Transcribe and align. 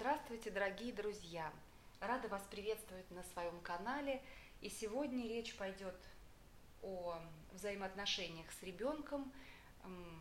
Здравствуйте, 0.00 0.50
дорогие 0.50 0.94
друзья! 0.94 1.52
Рада 2.00 2.26
вас 2.28 2.42
приветствовать 2.50 3.10
на 3.10 3.22
своем 3.22 3.60
канале. 3.60 4.22
И 4.62 4.70
сегодня 4.70 5.28
речь 5.28 5.54
пойдет 5.56 5.94
о 6.80 7.20
взаимоотношениях 7.52 8.50
с 8.50 8.62
ребенком, 8.62 9.30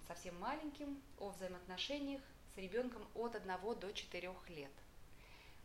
совсем 0.06 0.38
маленьким, 0.38 1.02
о 1.18 1.30
взаимоотношениях 1.30 2.22
с 2.54 2.58
ребенком 2.58 3.08
от 3.16 3.38
1 3.38 3.80
до 3.80 3.94
4 3.94 4.36
лет. 4.50 4.72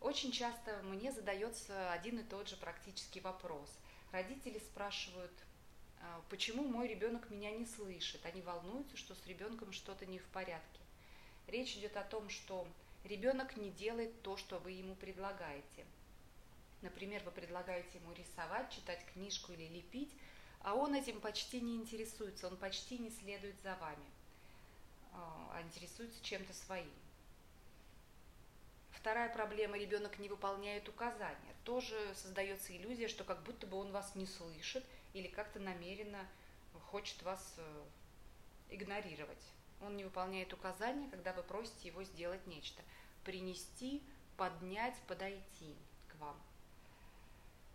Очень 0.01 0.31
часто 0.31 0.81
мне 0.85 1.11
задается 1.11 1.91
один 1.91 2.21
и 2.21 2.23
тот 2.23 2.49
же 2.49 2.57
практический 2.57 3.19
вопрос. 3.19 3.69
Родители 4.13 4.61
спрашивают, 4.61 5.33
«А 6.01 6.23
почему 6.31 6.63
мой 6.63 6.87
ребенок 6.87 7.31
меня 7.31 7.51
не 7.51 7.67
слышит? 7.67 8.25
Они 8.25 8.43
волнуются, 8.43 8.97
что 8.97 9.17
с 9.17 9.27
ребенком 9.27 9.73
что-то 9.73 10.07
не 10.07 10.21
в 10.21 10.27
порядке. 10.27 10.83
Речь 11.49 11.75
идет 11.75 11.97
о 11.97 12.05
том, 12.05 12.31
что 12.31 12.69
ребенок 13.05 13.57
не 13.57 13.71
делает 13.71 14.23
то, 14.23 14.37
что 14.37 14.59
вы 14.59 14.73
ему 14.73 14.95
предлагаете. 14.95 15.85
Например, 16.83 17.23
вы 17.25 17.31
предлагаете 17.31 17.99
ему 17.99 18.13
рисовать, 18.13 18.71
читать 18.71 19.05
книжку 19.13 19.53
или 19.53 19.69
лепить, 19.69 20.13
а 20.61 20.75
он 20.75 20.95
этим 20.95 21.21
почти 21.21 21.61
не 21.61 21.77
интересуется, 21.77 22.47
он 22.47 22.57
почти 22.57 22.99
не 22.99 23.11
следует 23.11 23.61
за 23.63 23.75
вами, 23.77 24.07
а, 25.13 25.53
а 25.55 25.63
интересуется 25.63 26.23
чем-то 26.23 26.53
своим. 26.53 26.91
Вторая 28.91 29.29
проблема– 29.29 29.77
ребенок 29.79 30.19
не 30.19 30.31
выполняет 30.31 30.89
указания. 30.89 31.55
Тоже 31.65 31.95
создается 32.15 32.75
иллюзия, 32.75 33.09
что 33.09 33.23
как 33.23 33.43
будто 33.43 33.67
бы 33.67 33.77
он 33.77 33.93
вас 33.93 34.15
не 34.15 34.25
слышит 34.27 34.85
или 35.13 35.29
как-то 35.29 35.61
намеренно 35.61 36.27
хочет 36.91 37.23
вас 37.23 37.55
э, 37.59 37.85
игнорировать. 38.71 39.45
Он 39.83 39.97
не 39.97 40.05
выполняет 40.05 40.53
указания, 40.53 41.09
когда 41.11 41.33
вы 41.33 41.43
просите 41.43 41.89
его 41.89 42.03
сделать 42.05 42.47
нечто. 42.47 42.83
Принести, 43.25 44.03
поднять, 44.37 44.97
подойти 45.07 45.75
к 46.09 46.15
вам. 46.17 46.41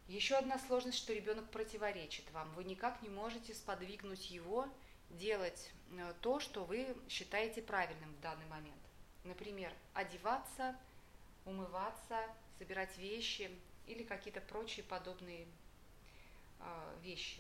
Еще 0.08 0.36
одна 0.36 0.58
сложность, 0.58 0.97
что 0.97 1.14
ребенок 1.14 1.50
противоречит 1.52 2.30
вам. 2.31 2.52
Вы 2.53 2.64
никак 2.64 3.02
не 3.02 3.09
можете 3.09 3.53
сподвигнуть 3.53 4.31
его 4.31 4.67
делать 5.11 5.72
э, 5.92 6.14
то, 6.22 6.39
что 6.39 6.64
вы 6.66 6.95
считаете 7.08 7.61
правильным 7.61 8.14
в 8.16 8.20
данный 8.22 8.47
момент. 8.47 8.81
Например, 9.23 9.72
одеваться, 9.94 10.75
умываться, 11.45 12.20
собирать 12.58 12.97
вещи 12.97 13.52
или 13.86 14.03
какие-то 14.03 14.42
прочие 14.42 14.83
подобные 14.83 15.47
э, 16.59 16.97
вещи. 17.02 17.39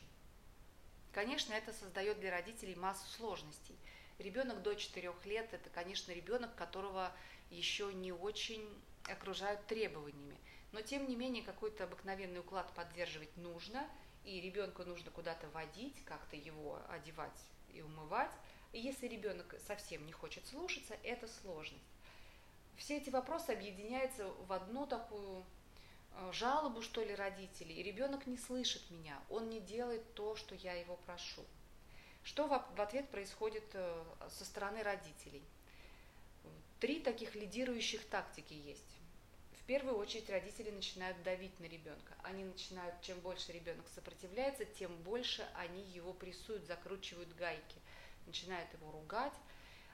Конечно, 1.11 1.53
это 1.53 1.73
создает 1.73 2.19
для 2.19 2.31
родителей 2.31 2.75
массу 2.75 3.07
сложностей. 3.17 3.75
Ребенок 4.19 4.61
до 4.61 4.75
4 4.75 5.13
лет– 5.25 5.49
это, 5.53 5.69
конечно, 5.69 6.11
ребенок, 6.11 6.53
которого 6.55 7.11
еще 7.49 7.93
не 7.93 8.11
очень 8.11 8.67
окружают 9.09 9.65
требованиями. 9.65 10.37
Но, 10.73 10.81
тем 10.81 11.07
не 11.07 11.15
менее, 11.15 11.41
какой-то 11.41 11.85
обыкновенный 11.85 12.41
уклад 12.41 12.71
поддерживать 12.73 13.35
нужно, 13.37 13.89
и 14.25 14.41
ребенка 14.41 14.83
нужно 14.83 15.09
куда-то 15.09 15.47
водить, 15.49 15.95
как-то 16.03 16.35
его 16.35 16.79
одевать 16.89 17.39
и 17.73 17.81
умывать. 17.81 18.31
И 18.73 18.79
если 18.79 19.07
ребенок 19.07 19.55
совсем 19.65 20.05
не 20.05 20.11
хочет 20.11 20.45
слушаться, 20.47 20.95
это 21.03 21.27
сложность. 21.27 21.83
Все 22.75 22.97
эти 22.97 23.09
вопросы 23.09 23.51
объединяются 23.51 24.27
в 24.47 24.53
одну 24.53 24.85
такую 24.85 25.43
э, 26.11 26.31
жалобу, 26.33 26.81
что 26.81 27.03
ли, 27.03 27.15
родителей. 27.15 27.75
И 27.75 27.83
ребенок 27.83 28.27
не 28.27 28.37
слышит 28.37 28.89
меня, 28.91 29.17
он 29.29 29.49
не 29.49 29.59
делает 29.59 30.13
то, 30.13 30.35
что 30.35 30.55
я 30.55 30.73
его 30.73 30.97
прошу. 31.05 31.43
Что 32.23 32.47
в 32.47 32.81
ответ 32.81 33.09
происходит 33.09 33.63
э, 33.73 34.03
со 34.29 34.45
стороны 34.45 34.83
родителей? 34.83 35.43
Три 36.79 36.99
таких 37.01 37.35
лидирующих 37.35 38.05
тактики 38.05 38.53
есть. 38.53 38.95
В 39.53 39.63
первую 39.65 39.97
очередь 39.97 40.29
родители 40.29 40.71
начинают 40.71 41.21
давить 41.23 41.59
на 41.59 41.65
ребенка. 41.65 42.15
Они 42.23 42.43
начинают, 42.43 43.01
чем 43.01 43.19
больше 43.19 43.51
ребенок 43.51 43.85
сопротивляется, 43.93 44.65
тем 44.65 44.95
больше 45.03 45.47
они 45.55 45.83
его 45.83 46.13
прессуют, 46.13 46.65
закручивают 46.65 47.35
гайки, 47.35 47.79
начинают 48.25 48.71
его 48.73 48.91
ругать. 48.91 49.33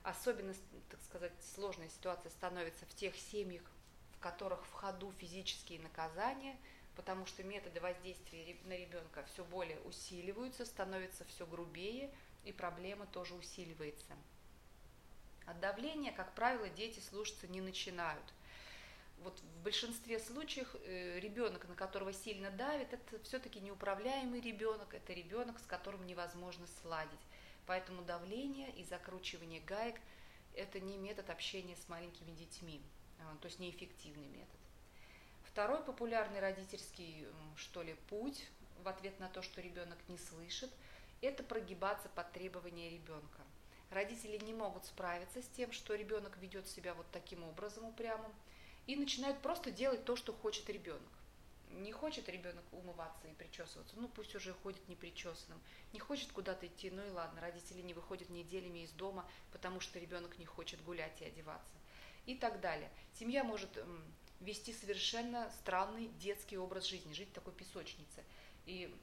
Особенно, 0.03 0.53
так 0.89 1.01
сказать, 1.01 1.33
сложная 1.55 1.89
ситуация 1.89 2.29
становится 2.29 2.85
в 2.85 2.93
тех 2.95 3.17
семьях, 3.17 3.63
в 4.11 4.19
которых 4.19 4.63
в 4.67 4.71
ходу 4.71 5.11
физические 5.13 5.79
наказания, 5.79 6.55
потому 6.95 7.25
что 7.25 7.43
методы 7.43 7.79
воздействия 7.79 8.55
на 8.65 8.75
ребенка 8.77 9.23
все 9.33 9.43
более 9.43 9.79
усиливаются, 9.81 10.65
становятся 10.65 11.25
все 11.25 11.45
грубее, 11.45 12.09
и 12.43 12.51
проблема 12.51 13.05
тоже 13.07 13.33
усиливается. 13.33 14.13
От 15.45 15.59
давления, 15.59 16.11
как 16.11 16.33
правило, 16.33 16.69
дети 16.69 16.99
слушаться 16.99 17.47
не 17.47 17.61
начинают. 17.61 18.33
Вот 19.19 19.39
в 19.39 19.63
большинстве 19.63 20.19
случаев 20.19 20.75
э, 20.83 21.19
ребенок, 21.19 21.67
на 21.67 21.75
которого 21.75 22.11
сильно 22.13 22.51
давит, 22.51 22.93
это 22.93 23.19
все-таки 23.23 23.59
неуправляемый 23.59 24.41
ребенок, 24.41 24.93
это 24.93 25.13
ребенок, 25.13 25.59
с 25.59 25.65
которым 25.65 26.05
невозможно 26.05 26.67
сладить. 26.81 27.19
Поэтому 27.65 28.03
давление 28.03 28.71
и 28.75 28.83
закручивание 28.83 29.61
гаек– 29.61 29.95
это 30.53 30.79
не 30.79 30.97
метод 30.97 31.29
общения 31.29 31.75
с 31.75 31.87
маленькими 31.89 32.31
детьми, 32.31 32.81
а, 33.19 33.35
то 33.37 33.47
есть 33.47 33.59
неэффективный 33.59 34.27
метод. 34.27 34.59
Второй 35.55 35.81
популярный 35.83 36.41
родительский, 36.41 37.25
что 37.55 37.81
ли, 37.81 37.95
путь 38.09 38.45
в 38.83 38.89
ответ 38.89 39.17
на 39.21 39.29
то, 39.29 39.41
что 39.41 39.61
ребенок 39.61 39.97
не 40.09 40.17
слышит, 40.17 40.69
это 41.21 41.43
прогибаться 41.43 42.09
под 42.09 42.29
требования 42.33 42.89
ребенка. 42.89 43.41
Родители 43.89 44.37
не 44.43 44.53
могут 44.53 44.83
справиться 44.83 45.41
с 45.41 45.47
тем, 45.47 45.71
что 45.71 45.95
ребенок 45.95 46.35
ведет 46.39 46.67
себя 46.67 46.93
вот 46.93 47.05
таким 47.13 47.41
образом 47.45 47.85
упрямым, 47.85 48.33
и 48.85 48.97
начинают 48.97 49.39
просто 49.39 49.71
делать 49.71 50.03
то, 50.03 50.17
что 50.17 50.33
хочет 50.33 50.69
ребенок. 50.69 51.01
Не 51.69 51.93
хочет 51.93 52.27
ребенок 52.27 52.65
умываться 52.73 53.25
и 53.29 53.33
причесываться, 53.33 53.95
ну 53.95 54.09
пусть 54.09 54.35
уже 54.35 54.51
ходит 54.55 54.85
непричесанным. 54.89 55.61
Не 55.93 55.99
хочет 56.01 56.33
куда-то 56.33 56.67
идти, 56.67 56.91
ну 56.91 57.01
и 57.01 57.11
ладно, 57.11 57.39
родители 57.39 57.81
не 57.81 57.93
выходят 57.93 58.29
неделями 58.29 58.79
из 58.79 58.91
дома, 58.91 59.25
потому 59.53 59.79
что 59.79 59.99
ребенок 59.99 60.37
не 60.37 60.45
хочет 60.45 60.83
гулять 60.83 61.21
и 61.21 61.25
одеваться. 61.25 61.77
И 62.25 62.35
так 62.35 62.59
далее. 62.59 62.91
Семья 63.13 63.45
может 63.45 63.69
вести 64.39 64.73
совершенно 64.73 65.51
странный 65.59 66.07
детский 66.19 66.57
образ 66.57 66.85
жизни, 66.85 67.13
жить 67.13 67.29
в 67.29 67.33
такой 67.33 67.53
песочнице. 67.53 68.23
И 68.65 68.93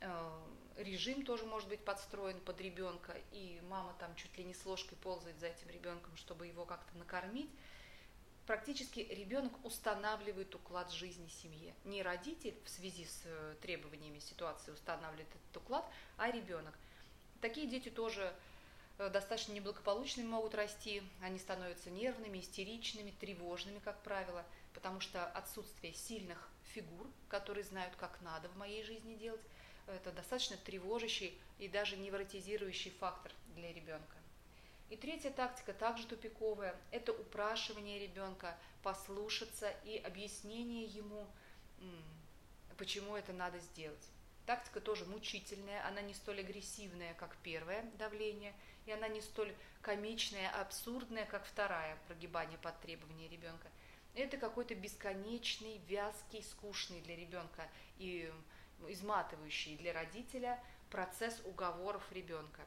э, 0.00 0.42
режим 0.76 1.24
тоже 1.24 1.44
может 1.44 1.68
быть 1.68 1.84
подстроен 1.84 2.40
под 2.40 2.60
ребенка, 2.60 3.14
и 3.32 3.60
мама 3.68 3.94
там 3.98 4.14
чуть 4.16 4.36
ли 4.36 4.44
не 4.44 4.54
с 4.54 4.64
ложкой 4.66 4.96
ползает 4.96 5.38
за 5.38 5.46
этим 5.48 5.68
ребенком, 5.70 6.16
чтобы 6.16 6.46
его 6.46 6.64
как-то 6.64 6.96
накормить 6.98 7.50
практически 8.46 9.00
ребенок 9.00 9.52
устанавливает 9.64 10.54
уклад 10.54 10.90
жизни 10.92 11.28
семье. 11.28 11.74
Не 11.84 12.02
родитель 12.02 12.54
в 12.64 12.68
связи 12.68 13.04
с 13.06 13.22
э, 13.24 13.54
требованиями 13.62 14.18
ситуации 14.18 14.72
устанавливает 14.72 15.28
этот 15.28 15.56
уклад, 15.56 15.84
а 16.16 16.30
ребенок. 16.30 16.74
Такие 17.40 17.66
дети 17.66 17.88
тоже 17.88 18.34
достаточно 18.98 19.52
неблагополучными 19.52 20.26
могут 20.26 20.54
расти, 20.54 21.02
они 21.20 21.38
становятся 21.38 21.90
нервными, 21.90 22.38
истеричными, 22.38 23.12
тревожными, 23.20 23.80
как 23.80 24.00
правило, 24.02 24.44
потому 24.72 25.00
что 25.00 25.26
отсутствие 25.26 25.92
сильных 25.94 26.48
фигур, 26.72 27.06
которые 27.28 27.64
знают, 27.64 27.94
как 27.96 28.20
надо 28.20 28.48
в 28.48 28.56
моей 28.56 28.82
жизни 28.84 29.14
делать, 29.14 29.40
это 29.86 30.12
достаточно 30.12 30.56
тревожащий 30.56 31.38
и 31.58 31.68
даже 31.68 31.96
невротизирующий 31.96 32.90
фактор 32.92 33.32
для 33.54 33.72
ребенка. 33.72 34.16
И 34.90 34.96
третья 34.96 35.30
тактика, 35.30 35.72
также 35.72 36.06
тупиковая, 36.06 36.76
это 36.90 37.12
упрашивание 37.12 37.98
ребенка 37.98 38.56
послушаться 38.82 39.70
и 39.84 39.96
объяснение 39.98 40.84
ему, 40.84 41.26
почему 42.76 43.16
это 43.16 43.32
надо 43.32 43.58
сделать. 43.58 44.08
Тактика 44.46 44.80
тоже 44.80 45.06
мучительная, 45.06 45.86
она 45.86 46.02
не 46.02 46.12
столь 46.12 46.40
агрессивная, 46.40 47.14
как 47.14 47.36
первое 47.42 47.82
давление, 47.98 48.54
и 48.84 48.92
она 48.92 49.08
не 49.08 49.22
столь 49.22 49.54
комичная, 49.80 50.50
абсурдная, 50.60 51.24
как 51.24 51.46
вторая, 51.46 51.96
прогибание 52.06 52.58
под 52.58 52.78
требования 52.80 53.28
ребенка. 53.28 53.68
Это 54.14 54.36
какой-то 54.36 54.74
бесконечный, 54.74 55.78
вязкий, 55.88 56.42
скучный 56.42 57.00
для 57.00 57.16
ребенка 57.16 57.68
и 57.98 58.32
изматывающий 58.86 59.76
для 59.76 59.92
родителя 59.92 60.62
процесс 60.90 61.40
уговоров 61.44 62.02
ребенка 62.12 62.60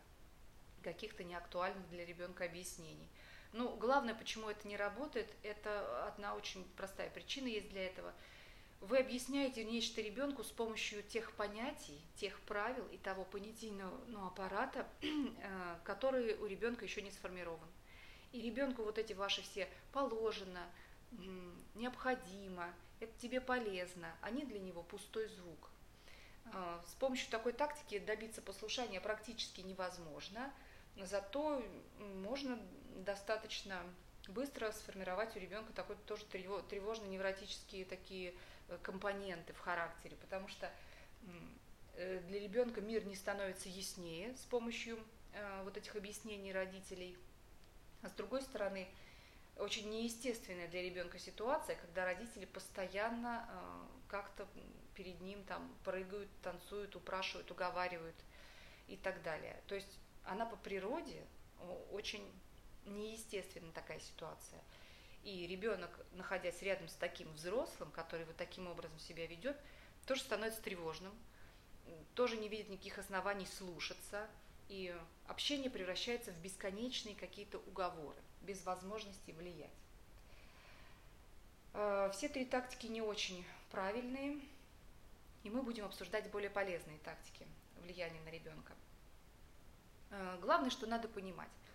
каких-то 0.84 1.24
неактуальных 1.24 1.88
для 1.90 2.06
ребенка 2.06 2.46
объяснений. 2.46 3.10
Ну, 3.54 3.76
главное, 3.78 4.16
почему 4.16 4.50
это 4.50 4.68
не 4.68 4.78
работает, 4.78 5.30
это 5.44 6.08
одна 6.08 6.36
очень 6.36 6.66
простая 6.76 7.10
причина 7.10 7.48
есть 7.48 7.70
для 7.70 7.86
этого. 7.86 8.14
Вы 8.82 9.00
объясняете 9.00 9.64
нечто 9.64 10.02
ребенку 10.02 10.44
с 10.44 10.52
помощью 10.52 11.02
тех 11.04 11.32
понятий, 11.34 12.00
тех 12.16 12.40
правил 12.42 12.86
и 12.92 12.98
того 12.98 13.26
понятийного 13.26 14.00
ну, 14.08 14.26
аппарата, 14.28 14.88
э, 15.02 15.76
который 15.84 16.36
у 16.36 16.46
ребенка 16.46 16.86
еще 16.86 17.02
не 17.02 17.12
сформирован. 17.12 17.68
И 18.32 18.42
ребенку 18.42 18.84
вот 18.84 18.98
эти 18.98 19.14
ваши 19.14 19.42
все 19.42 19.68
положено, 19.92 20.64
необходимо, 21.76 22.72
это 23.00 23.12
тебе 23.20 23.42
полезно, 23.42 24.14
они 24.22 24.44
для 24.44 24.60
него 24.60 24.84
пустой 24.84 25.28
звук. 25.28 25.70
Э, 26.54 26.80
с 26.88 26.94
помощью 26.94 27.32
такой 27.32 27.54
тактики 27.54 27.98
добиться 27.98 28.42
послушания 28.44 29.02
практически 29.02 29.62
невозможно, 29.62 30.54
зато 30.98 31.64
можно 31.98 32.60
достаточно 32.98 33.82
быстро 34.28 34.72
сформировать 34.72 35.36
у 35.36 35.40
ребенка 35.40 35.72
такой 35.74 35.96
тоже 36.06 36.26
тревожно-невротические 36.26 37.86
такие 37.86 38.34
компоненты 38.82 39.54
в 39.54 39.60
характере, 39.60 40.18
потому 40.18 40.48
что 40.48 40.72
э, 41.96 42.20
для 42.28 42.40
ребенка 42.40 42.82
мир 42.82 43.06
не 43.06 43.16
становится 43.16 43.70
яснее 43.70 44.36
с 44.36 44.46
помощью 44.46 45.00
э, 45.34 45.64
вот 45.64 45.78
этих 45.78 45.96
объяснений 45.96 46.52
родителей. 46.54 47.18
А 48.02 48.10
с 48.10 48.12
другой 48.14 48.42
стороны, 48.42 48.88
очень 49.58 49.90
неестественная 49.90 50.68
для 50.68 50.84
ребенка 50.84 51.18
ситуация, 51.18 51.76
когда 51.76 52.06
родители 52.06 52.46
постоянно 52.46 53.50
как-то 54.08 54.48
перед 54.94 55.20
ним 55.22 55.44
там 55.46 55.74
прыгают, 55.84 56.30
танцуют, 56.44 56.96
упрашивают, 56.96 57.50
уговаривают 57.52 58.16
и 58.88 58.98
так 58.98 59.22
далее. 59.24 59.60
То 59.68 59.76
есть 59.76 60.00
она 60.26 60.46
по 60.46 60.56
природе 60.58 61.24
очень 61.92 62.32
неестественна 62.86 63.72
такая 63.72 64.00
ситуация. 64.00 64.62
И 65.28 65.46
ребенок, 65.46 65.90
находясь 66.14 66.62
рядом 66.62 66.88
с 66.88 66.94
таким 66.94 67.30
взрослым, 67.34 67.92
который 67.92 68.24
вот 68.24 68.38
таким 68.38 68.66
образом 68.66 68.98
себя 68.98 69.28
ведет, 69.28 69.58
тоже 70.06 70.22
становится 70.22 70.62
тревожным, 70.62 71.14
тоже 72.16 72.38
не 72.38 72.48
видит 72.48 72.70
никаких 72.70 72.98
оснований 72.98 73.46
слушаться, 73.46 74.26
и 74.70 74.98
общение 75.28 75.70
превращается 75.70 76.32
в 76.32 76.38
бесконечные 76.38 77.14
какие-то 77.14 77.58
уговоры, 77.58 78.16
без 78.42 78.64
возможности 78.64 79.32
влиять. 79.32 79.70
Э, 81.74 82.10
все 82.14 82.30
три 82.30 82.46
тактики 82.46 82.88
не 82.88 83.02
очень 83.02 83.46
правильные, 83.70 84.40
и 85.44 85.50
мы 85.50 85.62
будем 85.62 85.84
обсуждать 85.84 86.32
более 86.32 86.50
полезные 86.50 87.00
тактики 87.00 87.46
влияния 87.84 88.22
на 88.22 88.30
ребенка. 88.30 88.72
Э, 90.12 90.38
главное, 90.40 90.70
что 90.70 90.88
надо 90.88 91.10
понимать– 91.10 91.50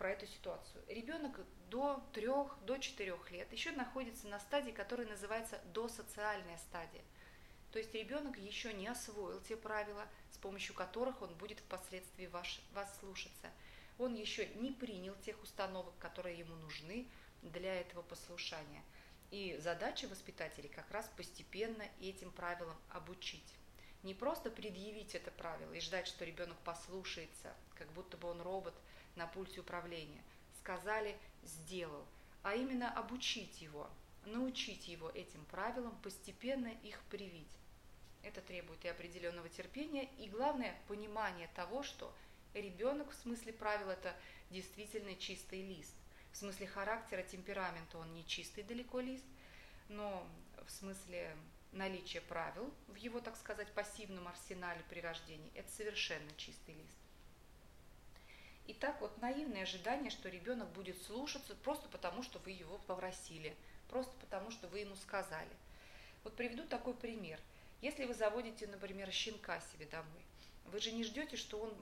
про 0.00 0.12
эту 0.12 0.26
ситуацию. 0.26 0.82
Ребенок 0.88 1.38
до 1.68 2.02
трех, 2.14 2.56
до 2.64 2.78
четырех 2.78 3.30
лет 3.30 3.52
еще 3.52 3.70
находится 3.72 4.28
на 4.28 4.40
стадии, 4.40 4.70
которая 4.70 5.06
называется 5.06 5.60
досоциальная 5.74 6.56
стадия. 6.56 7.02
То 7.70 7.78
есть 7.78 7.94
ребенок 7.94 8.38
еще 8.38 8.72
не 8.72 8.88
освоил 8.88 9.42
те 9.42 9.58
правила, 9.58 10.08
с 10.30 10.38
помощью 10.38 10.74
которых 10.74 11.20
он 11.20 11.34
будет 11.34 11.60
впоследствии 11.60 12.28
ваш, 12.28 12.62
вас 12.72 12.98
слушаться. 12.98 13.50
Он 13.98 14.14
еще 14.14 14.48
не 14.54 14.72
принял 14.72 15.14
тех 15.16 15.40
установок, 15.42 15.92
которые 15.98 16.38
ему 16.38 16.54
нужны 16.54 17.06
для 17.42 17.74
этого 17.74 18.00
послушания. 18.00 18.82
И 19.30 19.58
задача 19.60 20.08
воспитателей 20.08 20.70
как 20.70 20.90
раз 20.92 21.10
постепенно 21.14 21.84
этим 22.00 22.32
правилам 22.32 22.78
обучить. 22.88 23.54
Не 24.02 24.14
просто 24.14 24.48
предъявить 24.50 25.14
это 25.14 25.30
правило 25.30 25.74
и 25.74 25.80
ждать, 25.80 26.06
что 26.06 26.24
ребенок 26.24 26.56
послушается, 26.64 27.54
как 27.74 27.92
будто 27.92 28.16
бы 28.16 28.30
он 28.30 28.40
робот– 28.40 28.74
на 29.20 29.26
пульте 29.26 29.60
управления. 29.60 30.22
Сказали 30.60 31.14
«сделал», 31.42 32.06
а 32.42 32.54
именно 32.54 32.90
обучить 32.90 33.60
его, 33.60 33.90
научить 34.24 34.88
его 34.88 35.10
этим 35.10 35.44
правилам, 35.44 35.94
постепенно 36.02 36.68
их 36.82 36.98
привить. 37.10 37.52
Это 38.22 38.40
требует 38.40 38.82
и 38.84 38.88
определенного 38.88 39.48
терпения, 39.50 40.08
и 40.18 40.28
главное 40.28 40.74
понимание 40.88 41.48
того, 41.54 41.82
что 41.82 42.14
ребенок 42.54 43.10
в 43.10 43.14
смысле 43.14 43.52
правил 43.52 43.90
это 43.90 44.14
действительно 44.50 45.14
чистый 45.16 45.62
лист. 45.62 45.94
В 46.32 46.36
смысле 46.38 46.66
характера, 46.66 47.22
темперамента 47.22 47.98
он 47.98 48.14
не 48.14 48.26
чистый 48.26 48.62
далеко 48.62 49.00
лист, 49.00 49.24
но 49.88 50.26
в 50.66 50.70
смысле 50.70 51.36
наличия 51.72 52.22
правил 52.22 52.72
в 52.88 52.96
его, 52.96 53.20
так 53.20 53.36
сказать, 53.36 53.70
пассивном 53.72 54.28
арсенале 54.28 54.82
при 54.88 55.00
рождении, 55.00 55.52
это 55.54 55.70
совершенно 55.72 56.30
чистый 56.36 56.74
лист. 56.74 56.96
И 58.70 58.72
так 58.72 59.00
вот 59.00 59.20
наивное 59.20 59.64
ожидание, 59.64 60.12
что 60.12 60.28
ребенок 60.28 60.68
будет 60.68 61.02
слушаться 61.02 61.56
просто 61.56 61.88
потому, 61.88 62.22
что 62.22 62.38
вы 62.38 62.52
его 62.52 62.78
попросили, 62.86 63.56
просто 63.88 64.12
потому, 64.20 64.52
что 64.52 64.68
вы 64.68 64.78
ему 64.78 64.94
сказали. 64.94 65.50
Вот 66.22 66.36
приведу 66.36 66.62
такой 66.62 66.94
пример. 66.94 67.40
Если 67.82 68.04
вы 68.04 68.14
заводите, 68.14 68.68
например, 68.68 69.10
щенка 69.10 69.60
себе 69.72 69.86
домой, 69.86 70.22
вы 70.66 70.78
же 70.78 70.92
не 70.92 71.02
ждете, 71.02 71.36
что 71.36 71.58
он 71.58 71.74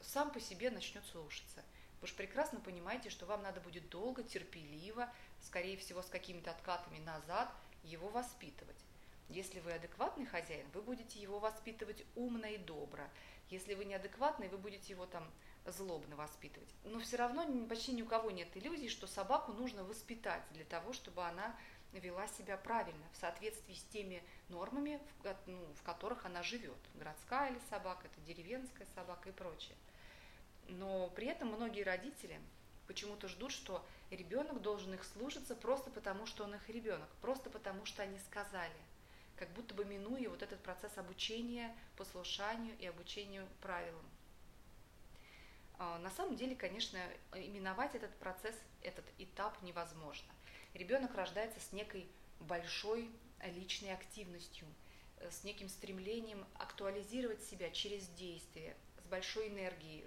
сам 0.00 0.30
по 0.30 0.40
себе 0.40 0.70
начнет 0.70 1.04
слушаться. 1.04 1.62
Вы 2.00 2.06
же 2.06 2.14
прекрасно 2.14 2.58
понимаете, 2.58 3.10
что 3.10 3.26
вам 3.26 3.42
надо 3.42 3.60
будет 3.60 3.90
долго, 3.90 4.22
терпеливо, 4.22 5.12
скорее 5.42 5.76
всего, 5.76 6.00
с 6.00 6.06
какими-то 6.06 6.52
откатами 6.52 7.00
назад 7.00 7.52
его 7.82 8.08
воспитывать. 8.08 8.82
Если 9.28 9.60
вы 9.60 9.72
адекватный 9.72 10.24
хозяин, 10.24 10.66
вы 10.72 10.80
будете 10.80 11.20
его 11.20 11.38
воспитывать 11.38 12.02
умно 12.14 12.46
и 12.46 12.56
добро. 12.56 13.04
Если 13.50 13.74
вы 13.74 13.84
неадекватный, 13.84 14.48
вы 14.48 14.56
будете 14.56 14.94
его 14.94 15.04
там 15.04 15.30
злобно 15.66 16.16
воспитывать. 16.16 16.68
Но 16.84 16.98
все 17.00 17.16
равно 17.16 17.46
почти 17.68 17.92
ни 17.92 18.02
у 18.02 18.06
кого 18.06 18.30
нет 18.30 18.48
иллюзий, 18.56 18.88
что 18.88 19.06
собаку 19.06 19.52
нужно 19.52 19.84
воспитать 19.84 20.42
для 20.52 20.64
того, 20.64 20.92
чтобы 20.92 21.24
она 21.24 21.54
вела 21.92 22.26
себя 22.28 22.56
правильно, 22.56 23.04
в 23.12 23.16
соответствии 23.16 23.74
с 23.74 23.82
теми 23.84 24.22
нормами, 24.48 25.00
в, 25.22 25.36
ну, 25.46 25.64
в 25.74 25.82
которых 25.82 26.26
она 26.26 26.42
живет. 26.42 26.78
Городская 26.94 27.50
ли 27.50 27.60
собака, 27.70 28.06
это 28.06 28.20
деревенская 28.26 28.86
собака 28.94 29.28
и 29.28 29.32
прочее. 29.32 29.76
Но 30.68 31.08
при 31.10 31.28
этом 31.28 31.48
многие 31.48 31.82
родители 31.82 32.40
почему-то 32.86 33.28
ждут, 33.28 33.52
что 33.52 33.84
ребенок 34.10 34.60
должен 34.60 34.94
их 34.94 35.04
слушаться 35.04 35.54
просто 35.54 35.90
потому, 35.90 36.26
что 36.26 36.44
он 36.44 36.54
их 36.54 36.68
ребенок, 36.68 37.08
просто 37.20 37.50
потому, 37.50 37.84
что 37.84 38.02
они 38.02 38.18
сказали, 38.18 38.72
как 39.36 39.48
будто 39.50 39.74
бы 39.74 39.84
минуя 39.84 40.28
вот 40.28 40.42
этот 40.42 40.60
процесс 40.60 40.96
обучения 40.96 41.74
послушанию 41.96 42.76
и 42.78 42.86
обучению 42.86 43.46
правилам. 43.60 44.04
А, 45.78 45.98
на 45.98 46.10
самом 46.10 46.36
деле, 46.36 46.54
конечно, 46.54 46.98
именовать 47.32 47.94
этот 47.94 48.14
процесс, 48.18 48.54
этот 48.82 49.04
этап 49.18 49.60
невозможно. 49.62 50.32
Ребенок 50.74 51.14
рождается 51.14 51.60
с 51.60 51.72
некой 51.72 52.06
большой 52.40 53.10
личной 53.42 53.92
активностью, 53.92 54.66
э, 55.18 55.30
с 55.30 55.44
неким 55.44 55.68
стремлением 55.68 56.46
актуализировать 56.54 57.42
себя 57.42 57.70
через 57.70 58.06
действие, 58.10 58.76
с 59.04 59.06
большой 59.08 59.48
энергией 59.48 60.04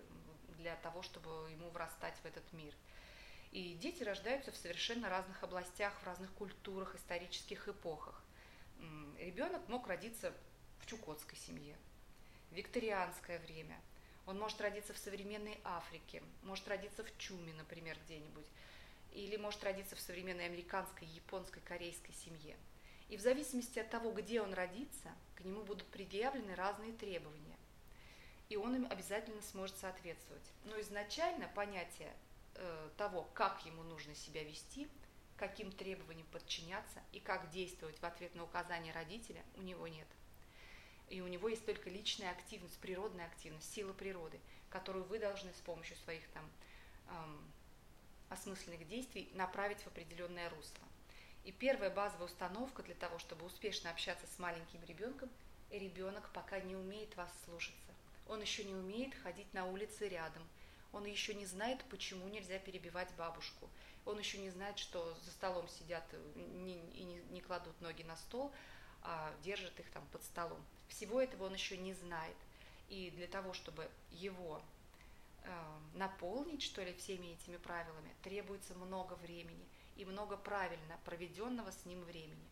для 0.57 0.75
того, 0.77 1.01
чтобы 1.01 1.29
ему 1.51 1.69
врастать 1.69 2.15
в 2.23 2.25
этот 2.25 2.51
мир. 2.53 2.73
И 3.51 3.73
дети 3.75 4.03
рождаются 4.03 4.51
в 4.51 4.57
совершенно 4.57 5.09
разных 5.09 5.43
областях, 5.43 5.93
в 6.01 6.05
разных 6.05 6.31
культурах, 6.33 6.95
исторических 6.95 7.67
эпохах. 7.67 8.23
Ребенок 9.17 9.67
мог 9.67 9.87
родиться 9.87 10.33
в 10.79 10.85
чукотской 10.85 11.37
семье, 11.37 11.75
в 12.51 12.55
викторианское 12.55 13.39
время– 13.39 13.79
он 14.27 14.37
может 14.37 14.59
родиться 14.61 14.93
в 14.93 14.97
современной 14.97 15.57
Африке, 15.63 16.21
может 16.43 16.67
родиться 16.67 17.03
в 17.03 17.17
Чуме, 17.17 17.53
например, 17.53 17.97
где-нибудь, 18.05 18.45
или 19.13 19.37
может 19.37 19.63
родиться 19.63 19.95
в 19.95 20.01
современной 20.01 20.45
американской, 20.45 21.07
японской, 21.07 21.61
корейской 21.61 22.11
семье. 22.11 22.55
И 23.07 23.15
в 23.15 23.21
зависимости 23.21 23.79
от 23.79 23.89
того, 23.89 24.11
где 24.11 24.41
он 24.41 24.53
родится, 24.53 25.09
к 25.35 25.45
нему 25.45 25.63
будут 25.63 25.87
предъявлены 25.87 26.55
разные 26.55 26.91
требования. 26.91 27.55
И 28.49 28.57
он 28.57 28.75
им 28.75 28.87
обязательно 28.89 29.41
сможет 29.41 29.77
соответствовать. 29.77 30.43
Но 30.65 30.79
изначально 30.81 31.47
понятие 31.55 32.13
э, 32.55 32.89
того, 32.97 33.29
как 33.33 33.65
ему 33.65 33.83
нужно 33.83 34.13
себя 34.13 34.43
вести, 34.43 34.89
каким 35.37 35.71
требованиям 35.71 36.27
подчиняться 36.27 37.01
и 37.13 37.21
как 37.21 37.49
действовать 37.49 37.99
в 37.99 38.03
ответ 38.03 38.35
на 38.35 38.43
указания 38.43 38.91
родителя, 38.91 39.43
у 39.55 39.61
него 39.61 39.87
нет 39.87 40.07
и 41.09 41.21
у 41.21 41.27
него 41.27 41.47
есть 41.49 41.65
только 41.65 41.89
личная 41.89 42.31
активность, 42.31 42.77
природная 42.79 43.25
активность, 43.25 43.73
сила 43.73 43.93
природы, 43.93 44.39
которую 44.69 45.05
вы 45.05 45.19
должны 45.19 45.51
с 45.53 45.61
помощью 45.61 45.95
своих 45.97 46.27
там 46.29 46.49
эм, 47.09 47.51
осмысленных 48.29 48.87
действий 48.87 49.29
направить 49.33 49.79
в 49.81 49.87
определенное 49.87 50.49
русло. 50.49 50.83
И 51.45 51.51
первая 51.51 51.89
базовая 51.89 52.25
установка 52.25 52.83
для 52.83 52.95
того, 52.95 53.19
чтобы 53.19 53.45
успешно 53.45 53.89
общаться 53.89 54.27
с 54.27 54.37
маленьким 54.37 54.83
ребенком, 54.83 55.29
ребенок 55.71 56.29
пока 56.33 56.59
не 56.59 56.75
умеет 56.75 57.15
вас 57.15 57.31
слушаться. 57.45 57.93
Он 58.27 58.41
еще 58.41 58.65
не 58.65 58.75
умеет 58.75 59.15
ходить 59.15 59.53
на 59.53 59.65
улице 59.65 60.09
рядом. 60.09 60.43
Он 60.91 61.05
еще 61.05 61.33
не 61.33 61.45
знает, 61.45 61.83
почему 61.89 62.27
нельзя 62.27 62.59
перебивать 62.59 63.09
бабушку. 63.17 63.69
Он 64.05 64.19
еще 64.19 64.37
не 64.39 64.49
знает, 64.49 64.77
что 64.77 65.17
за 65.23 65.31
столом 65.31 65.67
сидят 65.69 66.03
и 66.35 66.39
не, 66.39 67.21
не 67.29 67.41
кладут 67.41 67.79
ноги 67.79 68.03
на 68.03 68.17
стол, 68.17 68.51
а 69.01 69.33
держат 69.43 69.79
их 69.79 69.89
там 69.91 70.05
под 70.11 70.23
столом. 70.23 70.61
Всего 70.87 71.21
этого 71.21 71.45
он 71.45 71.53
еще 71.53 71.77
не 71.77 71.93
знает. 71.93 72.35
И 72.89 73.11
для 73.11 73.27
того, 73.27 73.53
чтобы 73.53 73.89
его 74.11 74.61
э, 75.43 75.77
наполнить, 75.93 76.61
что 76.61 76.83
ли, 76.83 76.93
всеми 76.93 77.27
этими 77.27 77.57
правилами, 77.57 78.13
требуется 78.23 78.73
много 78.75 79.13
времени 79.15 79.67
и 79.95 80.05
много 80.05 80.37
правильно 80.37 80.97
проведенного 81.03 81.71
с 81.71 81.85
ним 81.85 82.03
времени. 82.03 82.47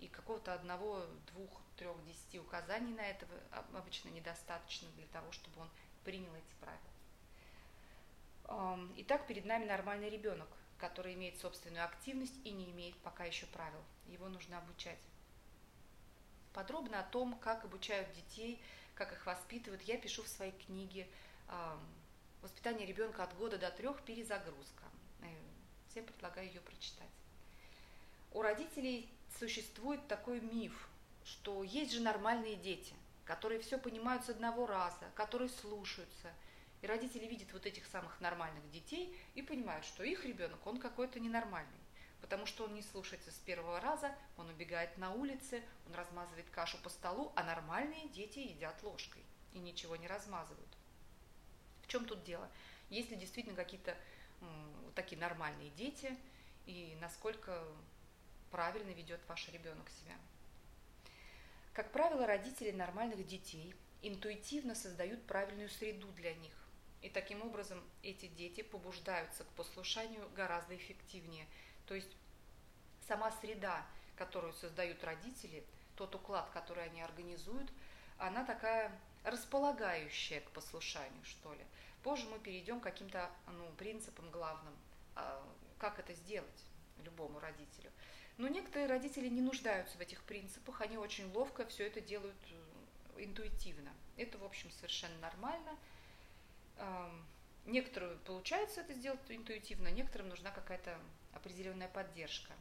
И 0.00 0.08
какого-то 0.08 0.52
одного, 0.52 1.04
двух, 1.32 1.50
трех, 1.76 1.96
десяти 2.04 2.38
указаний 2.38 2.92
на 2.92 3.06
это 3.06 3.26
обычно 3.72 4.10
недостаточно 4.10 4.88
для 4.96 5.06
того, 5.06 5.32
чтобы 5.32 5.60
он 5.62 5.68
принял 6.04 6.34
эти 6.34 6.54
правила. 6.60 6.96
Итак, 8.98 9.26
перед 9.26 9.44
нами 9.44 9.64
нормальный 9.64 10.08
ребенок, 10.08 10.48
который 10.78 11.14
имеет 11.14 11.38
собственную 11.38 11.84
активность 11.84 12.36
и 12.44 12.52
не 12.52 12.70
имеет 12.70 12.96
пока 12.98 13.24
еще 13.24 13.46
правил. 13.46 13.80
Его 14.06 14.28
нужно 14.28 14.58
обучать. 14.58 14.98
Подробно 16.56 17.00
о 17.00 17.02
том, 17.02 17.34
как 17.34 17.66
обучают 17.66 18.10
детей, 18.12 18.58
как 18.94 19.12
их 19.12 19.26
воспитывают, 19.26 19.82
я 19.82 19.98
пишу 19.98 20.22
в 20.22 20.28
своей 20.28 20.52
книге 20.52 21.06
«Воспитание 22.40 22.86
ребенка 22.86 23.24
от 23.24 23.36
года 23.36 23.58
до 23.58 23.70
трех. 23.70 24.00
Перезагрузка». 24.04 24.84
Э, 25.20 25.26
Всем 25.90 26.06
предлагаю 26.06 26.46
ее 26.46 26.62
прочитать. 26.62 27.10
У 28.32 28.40
родителей 28.40 29.06
существует 29.38 30.08
такой 30.08 30.40
миф, 30.40 30.88
что 31.26 31.62
есть 31.62 31.92
же 31.92 32.00
нормальные 32.00 32.56
дети, 32.56 32.94
которые 33.26 33.60
все 33.60 33.76
понимают 33.76 34.24
с 34.24 34.30
одного 34.30 34.66
раза, 34.66 35.10
которые 35.14 35.50
слушаются. 35.50 36.32
И 36.80 36.86
родители 36.86 37.26
видят 37.26 37.52
вот 37.52 37.66
этих 37.66 37.84
самых 37.84 38.18
нормальных 38.22 38.66
детей 38.70 39.14
и 39.34 39.42
понимают, 39.42 39.84
что 39.84 40.04
их 40.04 40.24
ребенок, 40.24 40.66
он 40.66 40.78
какой-то 40.78 41.20
ненормальный 41.20 41.85
потому 42.26 42.44
что 42.44 42.64
он 42.64 42.74
не 42.74 42.82
слушается 42.82 43.30
с 43.30 43.38
первого 43.38 43.78
раза, 43.80 44.12
он 44.36 44.50
убегает 44.50 44.98
на 44.98 45.12
улице, 45.12 45.62
он 45.86 45.94
размазывает 45.94 46.50
кашу 46.50 46.76
по 46.82 46.88
столу, 46.88 47.30
а 47.36 47.44
нормальные 47.44 48.08
дети 48.08 48.40
едят 48.40 48.82
ложкой 48.82 49.22
и 49.52 49.60
ничего 49.60 49.94
не 49.94 50.08
размазывают. 50.08 50.76
В 51.82 51.86
чем 51.86 52.04
тут 52.04 52.24
дело? 52.24 52.50
Есть 52.90 53.10
ли 53.10 53.16
действительно 53.16 53.54
какие-то 53.54 53.96
такие 54.96 55.20
нормальные 55.20 55.70
дети 55.70 56.18
и 56.66 56.98
насколько 57.00 57.62
правильно 58.50 58.90
ведет 58.90 59.20
ваш 59.28 59.48
ребенок 59.50 59.88
себя? 59.88 60.16
Как 61.74 61.92
правило, 61.92 62.26
родители 62.26 62.72
нормальных 62.72 63.24
детей 63.24 63.72
интуитивно 64.02 64.74
создают 64.74 65.24
правильную 65.26 65.68
среду 65.68 66.08
для 66.16 66.34
них. 66.34 66.54
И 67.02 67.08
таким 67.08 67.42
образом 67.42 67.80
эти 68.02 68.26
дети 68.26 68.62
побуждаются 68.62 69.44
к 69.44 69.48
послушанию 69.50 70.28
гораздо 70.34 70.74
эффективнее– 70.74 71.46
то 71.86 71.94
есть 71.94 72.16
сама 73.06 73.30
среда, 73.40 73.84
которую 74.16 74.52
создают 74.54 75.02
родители, 75.04 75.64
тот 75.96 76.14
уклад, 76.14 76.50
который 76.50 76.84
они 76.84 77.00
организуют, 77.02 77.70
она 78.18 78.44
такая 78.44 78.90
располагающая 79.24 80.40
к 80.40 80.50
послушанию, 80.50 81.24
что 81.24 81.52
ли. 81.54 81.64
Позже 82.02 82.26
мы 82.28 82.38
перейдем 82.38 82.80
к 82.80 82.84
каким-то 82.84 83.30
ну, 83.48 83.68
принципам 83.76 84.30
главным, 84.30 84.74
а, 85.14 85.42
как 85.78 85.98
это 85.98 86.12
сделать 86.14 86.64
любому 87.04 87.40
родителю. 87.40 87.90
Но 88.38 88.48
некоторые 88.48 88.88
родители 88.88 89.28
не 89.28 89.40
нуждаются 89.40 89.96
в 89.96 90.00
этих 90.00 90.22
принципах, 90.24 90.80
они 90.82 90.98
очень 90.98 91.32
ловко 91.32 91.64
все 91.66 91.86
это 91.86 92.00
делают 92.00 92.36
э, 92.50 93.24
интуитивно. 93.24 93.90
Это, 94.16 94.36
в 94.38 94.44
общем, 94.44 94.70
совершенно 94.72 95.18
нормально. 95.18 95.76
Некоторым 97.64 98.18
получается 98.20 98.82
это 98.82 98.92
сделать 98.92 99.20
интуитивно, 99.28 99.88
некоторым 99.88 100.28
нужна 100.28 100.50
какая-то 100.50 100.98
определенная 101.36 101.88
поддержка. 101.88 102.52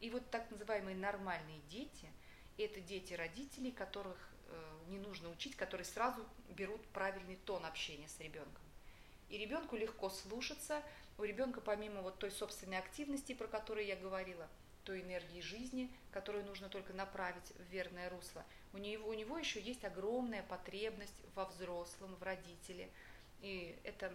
И 0.00 0.10
вот 0.10 0.28
так 0.30 0.50
называемые 0.50 0.96
нормальные 0.96 1.60
дети– 1.68 2.08
это 2.58 2.80
дети 2.80 3.14
родителей, 3.14 3.72
которых 3.72 4.16
э, 4.48 4.78
не 4.88 4.98
нужно 4.98 5.30
учить, 5.30 5.56
которые 5.56 5.84
сразу 5.84 6.26
берут 6.50 6.84
правильный 6.88 7.36
тон 7.36 7.64
общения 7.64 8.08
с 8.08 8.18
ребенком. 8.20 8.62
И 9.28 9.38
ребенку 9.38 9.76
легко 9.76 10.10
слушаться, 10.10 10.82
у 11.18 11.24
ребенка 11.24 11.60
помимо 11.60 12.02
вот 12.02 12.18
той 12.18 12.30
собственной 12.30 12.78
активности, 12.78 13.32
про 13.32 13.46
которую 13.46 13.86
я 13.86 13.96
говорила, 13.96 14.48
той 14.84 15.02
энергии 15.02 15.40
жизни, 15.40 15.90
которую 16.10 16.44
нужно 16.44 16.68
только 16.68 16.92
направить 16.92 17.52
в 17.56 17.62
верное 17.70 18.10
русло, 18.10 18.44
у 18.72 18.78
него, 18.78 19.08
у 19.08 19.14
него 19.14 19.38
еще 19.38 19.60
есть 19.60 19.84
огромная 19.84 20.42
потребность 20.42 21.14
во 21.34 21.44
взрослом, 21.46 22.14
в 22.16 22.22
родителе. 22.22 22.90
И 23.40 23.78
это 23.84 24.12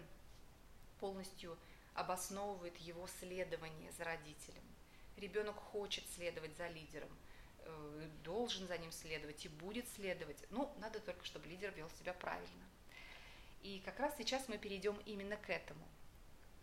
полностью 1.00 1.56
обосновывает 1.98 2.76
его 2.78 3.06
следование 3.20 3.90
за 3.92 4.04
родителем. 4.04 4.62
Ребенок 5.16 5.56
хочет 5.56 6.04
следовать 6.14 6.56
за 6.56 6.68
лидером, 6.68 7.10
э, 7.58 8.08
должен 8.22 8.68
за 8.68 8.78
ним 8.78 8.92
следовать 8.92 9.44
и 9.44 9.48
будет 9.48 9.88
следовать. 9.88 10.44
Ну, 10.50 10.72
надо 10.78 11.00
только, 11.00 11.24
чтобы 11.24 11.48
лидер 11.48 11.72
вел 11.72 11.90
себя 11.98 12.12
правильно. 12.12 12.64
И 13.62 13.82
как 13.84 13.98
раз 13.98 14.14
сейчас 14.16 14.48
мы 14.48 14.58
перейдем 14.58 14.96
именно 15.06 15.36
к 15.36 15.50
этому. 15.50 15.84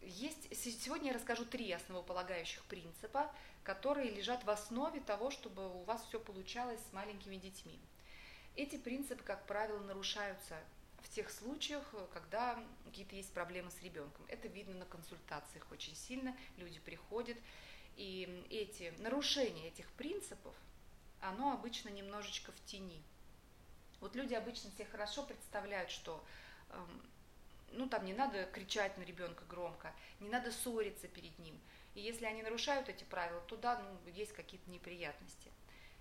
Есть, 0.01 0.55
сегодня 0.55 1.07
я 1.07 1.13
расскажу 1.13 1.45
три 1.45 1.71
основополагающих 1.71 2.63
принципа, 2.65 3.29
которые 3.63 4.11
лежат 4.11 4.43
в 4.43 4.49
основе 4.49 5.01
того, 5.01 5.31
чтобы 5.31 5.67
у 5.67 5.83
вас 5.83 6.05
все 6.05 6.19
получалось 6.19 6.79
с 6.89 6.93
маленькими 6.93 7.35
детьми. 7.35 7.79
Эти 8.55 8.77
принципы, 8.77 9.23
как 9.23 9.45
правило, 9.47 9.79
нарушаются 9.79 10.57
в 11.05 11.09
тех 11.09 11.29
случаях, 11.29 11.83
когда 12.13 12.61
какие-то 12.83 13.15
есть 13.15 13.31
проблемы 13.31 13.69
с 13.69 13.81
ребенком. 13.81 14.25
Это 14.27 14.47
видно 14.47 14.73
на 14.73 14.85
консультациях 14.85 15.71
очень 15.71 15.95
сильно. 15.95 16.35
Люди 16.57 16.79
приходят, 16.79 17.37
и 17.95 18.43
эти 18.49 18.91
нарушения 18.99 19.67
этих 19.67 19.87
принципов, 19.91 20.55
оно 21.21 21.53
обычно 21.53 21.89
немножечко 21.89 22.51
в 22.51 22.65
тени. 22.65 23.03
Вот 24.01 24.15
люди 24.15 24.33
обычно 24.33 24.71
себе 24.71 24.85
хорошо 24.85 25.23
представляют, 25.23 25.91
что 25.91 26.23
эм, 26.69 27.01
ну 27.71 27.87
там 27.87 28.03
не 28.05 28.13
надо 28.13 28.45
кричать 28.45 28.97
на 28.97 29.03
ребенка 29.03 29.43
громко, 29.45 29.93
не 30.19 30.29
надо 30.29 30.51
ссориться 30.51 31.07
перед 31.07 31.37
ним. 31.39 31.59
И 31.93 32.01
если 32.01 32.25
они 32.25 32.41
нарушают 32.41 32.89
эти 32.89 33.03
правила, 33.03 33.41
то 33.41 33.55
да, 33.55 33.79
ну, 33.79 34.11
есть 34.11 34.33
какие-то 34.33 34.69
неприятности. 34.69 35.51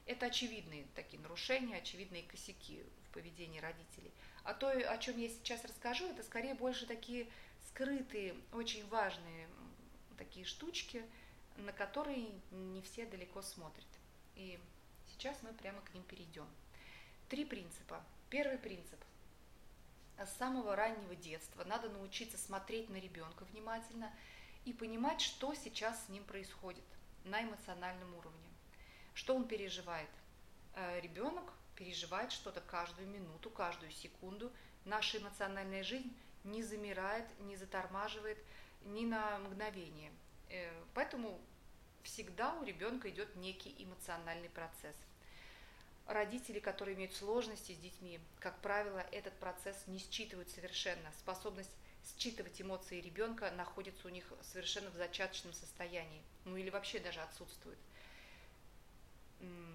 Это 0.06 0.26
очевидные 0.26 0.86
такие 0.94 1.22
нарушения, 1.22 1.76
очевидные 1.76 2.24
косяки 2.24 2.84
в 3.04 3.12
поведении 3.12 3.60
родителей. 3.60 4.12
А 4.44 4.52
то, 4.52 4.68
о 4.68 4.98
чем 4.98 5.18
я 5.18 5.28
сейчас 5.28 5.64
расскажу, 5.64 6.06
это 6.06 6.22
скорее 6.22 6.54
больше 6.54 6.86
такие 6.86 7.26
скрытые, 7.68 8.34
очень 8.52 8.86
важные 8.88 9.48
такие 10.18 10.44
штучки, 10.44 11.04
на 11.56 11.72
которые 11.72 12.28
не 12.50 12.82
все 12.82 13.06
далеко 13.06 13.42
смотрят. 13.42 13.86
И 14.36 14.58
сейчас 15.08 15.36
мы 15.42 15.52
прямо 15.54 15.80
к 15.80 15.94
ним 15.94 16.02
перейдем. 16.04 16.46
Три 17.28 17.44
принципа. 17.44 18.04
Первый 18.28 18.58
принцип. 18.58 19.00
С 20.18 20.36
самого 20.36 20.76
раннего 20.76 21.16
детства 21.16 21.64
надо 21.64 21.88
научиться 21.88 22.38
смотреть 22.38 22.88
на 22.90 22.96
ребенка 22.96 23.44
внимательно 23.46 24.12
и 24.64 24.72
понимать, 24.72 25.20
что 25.20 25.54
сейчас 25.54 26.04
с 26.04 26.08
ним 26.08 26.22
происходит 26.24 26.84
на 27.24 27.42
эмоциональном 27.42 28.14
уровне, 28.14 28.48
что 29.14 29.34
он 29.34 29.48
переживает. 29.48 30.10
Э, 30.74 31.00
Ребенок 31.00 31.52
переживает 31.76 32.32
что-то 32.32 32.60
каждую 32.60 33.08
минуту, 33.08 33.50
каждую 33.50 33.90
секунду. 33.92 34.52
Наша 34.84 35.18
эмоциональная 35.18 35.82
жизнь 35.82 36.14
не 36.44 36.62
замирает, 36.62 37.26
не 37.40 37.56
затормаживает 37.56 38.38
ни 38.84 39.04
на 39.04 39.38
мгновение. 39.38 40.12
Э, 40.50 40.70
поэтому 40.94 41.40
всегда 42.02 42.54
у 42.54 42.64
ребенка 42.64 43.08
идет 43.10 43.34
некий 43.36 43.74
эмоциональный 43.78 44.50
процесс. 44.50 44.96
Родители, 46.06 46.60
которые 46.60 46.96
имеют 46.96 47.14
сложности 47.14 47.72
с 47.72 47.78
детьми, 47.78 48.20
как 48.38 48.58
правило, 48.60 48.98
этот 49.10 49.32
процесс 49.34 49.86
не 49.86 49.98
считывают 49.98 50.50
совершенно. 50.50 51.10
Способность 51.18 51.74
считывать 52.18 52.60
эмоции 52.60 53.00
ребенка 53.00 53.50
находится 53.52 54.06
у 54.06 54.10
них 54.10 54.30
совершенно 54.42 54.90
в 54.90 54.94
зачаточном 54.94 55.54
состоянии, 55.54 56.22
ну 56.44 56.56
или 56.56 56.68
вообще 56.68 56.98
даже 56.98 57.20
отсутствует 57.20 57.78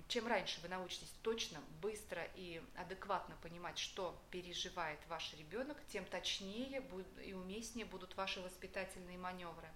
чем 0.08 0.26
раньше 0.28 0.60
вы 0.62 0.70
научитесь 0.70 1.14
точно, 1.22 1.62
быстро 1.82 2.28
и 2.36 2.62
адекватно 2.76 3.36
понимать, 3.42 3.78
что 3.78 4.20
переживает 4.32 5.00
ваш 5.08 5.34
ребенок, 5.36 5.78
тем 5.90 6.06
точнее 6.06 6.84
и 7.24 7.34
уместнее 7.34 7.86
будут 7.86 8.16
ваши 8.16 8.42
воспитательные 8.42 9.18
маневры. 9.18 9.70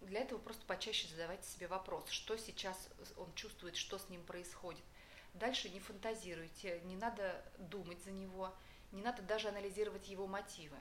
Для 0.00 0.20
этого 0.20 0.38
просто 0.38 0.64
почаще 0.66 1.08
задавайте 1.08 1.46
себе 1.48 1.66
вопрос, 1.66 2.08
что 2.10 2.36
сейчас 2.36 2.88
он 3.16 3.32
чувствует, 3.34 3.76
что 3.76 3.98
с 3.98 4.08
ним 4.08 4.22
происходит. 4.24 4.84
Дальше 5.34 5.68
не 5.70 5.80
фантазируйте, 5.80 6.80
не 6.84 6.96
надо 6.96 7.44
думать 7.58 8.02
за 8.04 8.12
него, 8.12 8.54
не 8.92 9.02
надо 9.02 9.22
даже 9.22 9.48
анализировать 9.48 10.08
его 10.08 10.26
мотивы. 10.26 10.76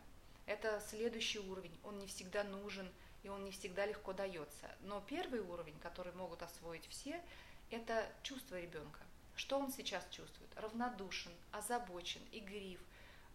Это 0.45 0.81
следующий 0.89 1.39
уровень, 1.39 1.77
он 1.83 1.99
не 1.99 2.07
всегда 2.07 2.43
нужен, 2.43 2.91
и 3.23 3.29
он 3.29 3.43
не 3.43 3.51
всегда 3.51 3.85
легко 3.85 4.13
дается. 4.13 4.69
Но 4.81 5.01
первый 5.01 5.39
уровень, 5.39 5.79
который 5.79 6.13
могут 6.13 6.43
освоить 6.43 6.87
все, 6.87 7.21
это 7.71 8.07
чувство 8.21 8.59
ребенка. 8.59 8.99
Что 9.35 9.57
он 9.57 9.71
сейчас 9.71 10.05
чувствует? 10.11 10.49
Равнодушен, 10.55 11.31
озабочен, 11.51 12.21
игрив, 12.31 12.79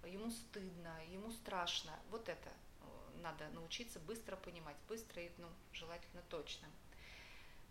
ему 0.05 0.31
стыдно, 0.31 0.95
ему 1.11 1.33
страшно. 1.33 1.93
Вот 2.11 2.29
это 2.29 2.49
э, 2.49 3.21
надо 3.23 3.49
научиться 3.49 3.99
быстро 4.01 4.37
понимать, 4.37 4.77
быстро 4.89 5.23
и 5.23 5.31
ну, 5.39 5.49
желательно 5.73 6.23
точно. 6.29 6.69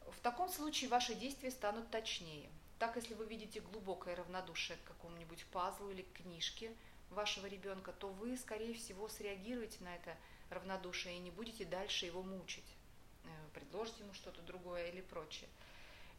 В 0.02 0.20
таком 0.22 0.50
случае 0.50 0.90
ваши 0.90 1.16
действия 1.16 1.52
станут 1.52 1.90
точнее. 1.90 2.50
Так, 2.80 2.96
если 2.96 3.14
вы 3.14 3.26
видите 3.26 3.60
глубокое 3.60 4.16
равнодушие 4.16 4.78
к 4.78 4.88
какому-нибудь 4.88 5.46
пазлу 5.52 5.90
или 5.90 6.04
книжке 6.14 6.72
вашего 7.10 7.46
ребенка, 7.46 7.92
то 7.94 8.10
вы, 8.10 8.38
скорее 8.38 8.74
всего, 8.74 9.08
среагируете 9.10 9.84
на 9.84 9.96
это 9.96 10.16
равнодушие 10.50 11.16
и 11.16 11.20
не 11.20 11.32
будете 11.32 11.66
дальше 11.66 12.06
его 12.06 12.24
мучить, 12.24 12.76
э, 13.24 13.28
предложите 13.54 14.04
ему 14.04 14.14
что-то 14.14 14.42
другое 14.42 14.90
или 14.90 15.02
прочее. 15.02 15.50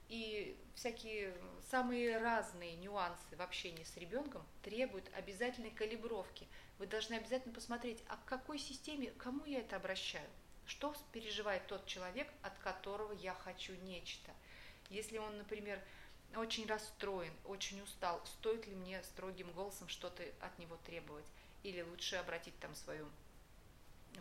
И 0.09 0.59
всякие 0.75 1.35
самые 1.71 2.19
разные 2.19 2.77
нюансы 2.77 3.37
в 3.37 3.43
общении 3.43 3.85
с 3.85 3.97
ребенком 3.99 4.43
требуют 4.63 5.05
обязательной 5.15 5.71
калибровки. 5.71 6.47
Вы 6.79 6.87
должны 6.87 7.15
обязательно 7.15 7.55
посмотреть, 7.55 8.03
а 8.09 8.17
к 8.17 8.25
какой 8.25 8.59
системе, 8.59 9.11
кому 9.19 9.45
я 9.45 9.61
это 9.61 9.77
обращаю, 9.77 10.29
что 10.67 10.95
переживает 11.13 11.67
тот 11.67 11.85
человек, 11.87 12.33
от 12.43 12.57
которого 12.59 13.13
я 13.13 13.35
хочу 13.35 13.75
нечто. 13.83 14.31
Если 14.89 15.19
он, 15.19 15.37
например, 15.37 15.79
очень 16.37 16.67
расстроен, 16.67 17.33
очень 17.45 17.83
устал, 17.83 18.25
стоит 18.25 18.67
ли 18.67 18.75
мне 18.75 19.03
строгим 19.03 19.51
голосом 19.53 19.89
что-то 19.89 20.23
от 20.41 20.59
него 20.59 20.79
требовать? 20.87 21.25
Или 21.65 21.83
лучше 21.83 22.17
обратить 22.17 22.59
там 22.61 22.75
свою 22.75 23.07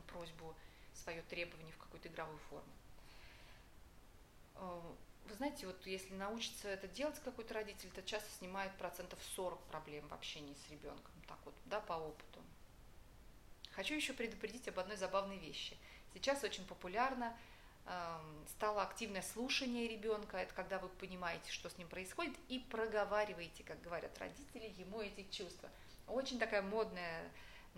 просьбу 0.01 0.55
свое 0.93 1.21
требование 1.23 1.73
в 1.73 1.77
какую-то 1.77 2.09
игровую 2.09 2.39
форму. 2.49 2.73
Э, 4.55 4.81
вы 5.27 5.35
знаете, 5.35 5.67
вот 5.67 5.85
если 5.85 6.13
научится 6.13 6.69
это 6.69 6.87
делать 6.87 7.19
какой-то 7.23 7.53
родитель, 7.53 7.89
то 7.91 8.01
часто 8.01 8.29
снимает 8.37 8.71
процентов 8.77 9.19
40 9.35 9.59
проблем 9.65 10.07
в 10.07 10.13
общении 10.13 10.55
с 10.65 10.71
ребенком, 10.71 11.13
так 11.27 11.37
вот, 11.45 11.53
да, 11.65 11.79
по 11.81 11.93
опыту. 11.93 12.41
Хочу 13.71 13.93
еще 13.93 14.13
предупредить 14.13 14.67
об 14.67 14.79
одной 14.79 14.97
забавной 14.97 15.37
вещи. 15.37 15.77
Сейчас 16.13 16.43
очень 16.43 16.65
популярно 16.65 17.37
э, 17.85 18.19
стало 18.47 18.81
активное 18.83 19.21
слушание 19.21 19.87
ребенка, 19.87 20.37
это 20.37 20.53
когда 20.53 20.79
вы 20.79 20.89
понимаете, 20.89 21.51
что 21.51 21.69
с 21.69 21.77
ним 21.77 21.87
происходит, 21.87 22.35
и 22.47 22.59
проговариваете, 22.59 23.63
как 23.63 23.81
говорят 23.81 24.17
родители, 24.17 24.73
ему 24.77 25.01
эти 25.01 25.29
чувства. 25.29 25.69
Очень 26.07 26.39
такая 26.39 26.61
модная, 26.61 27.29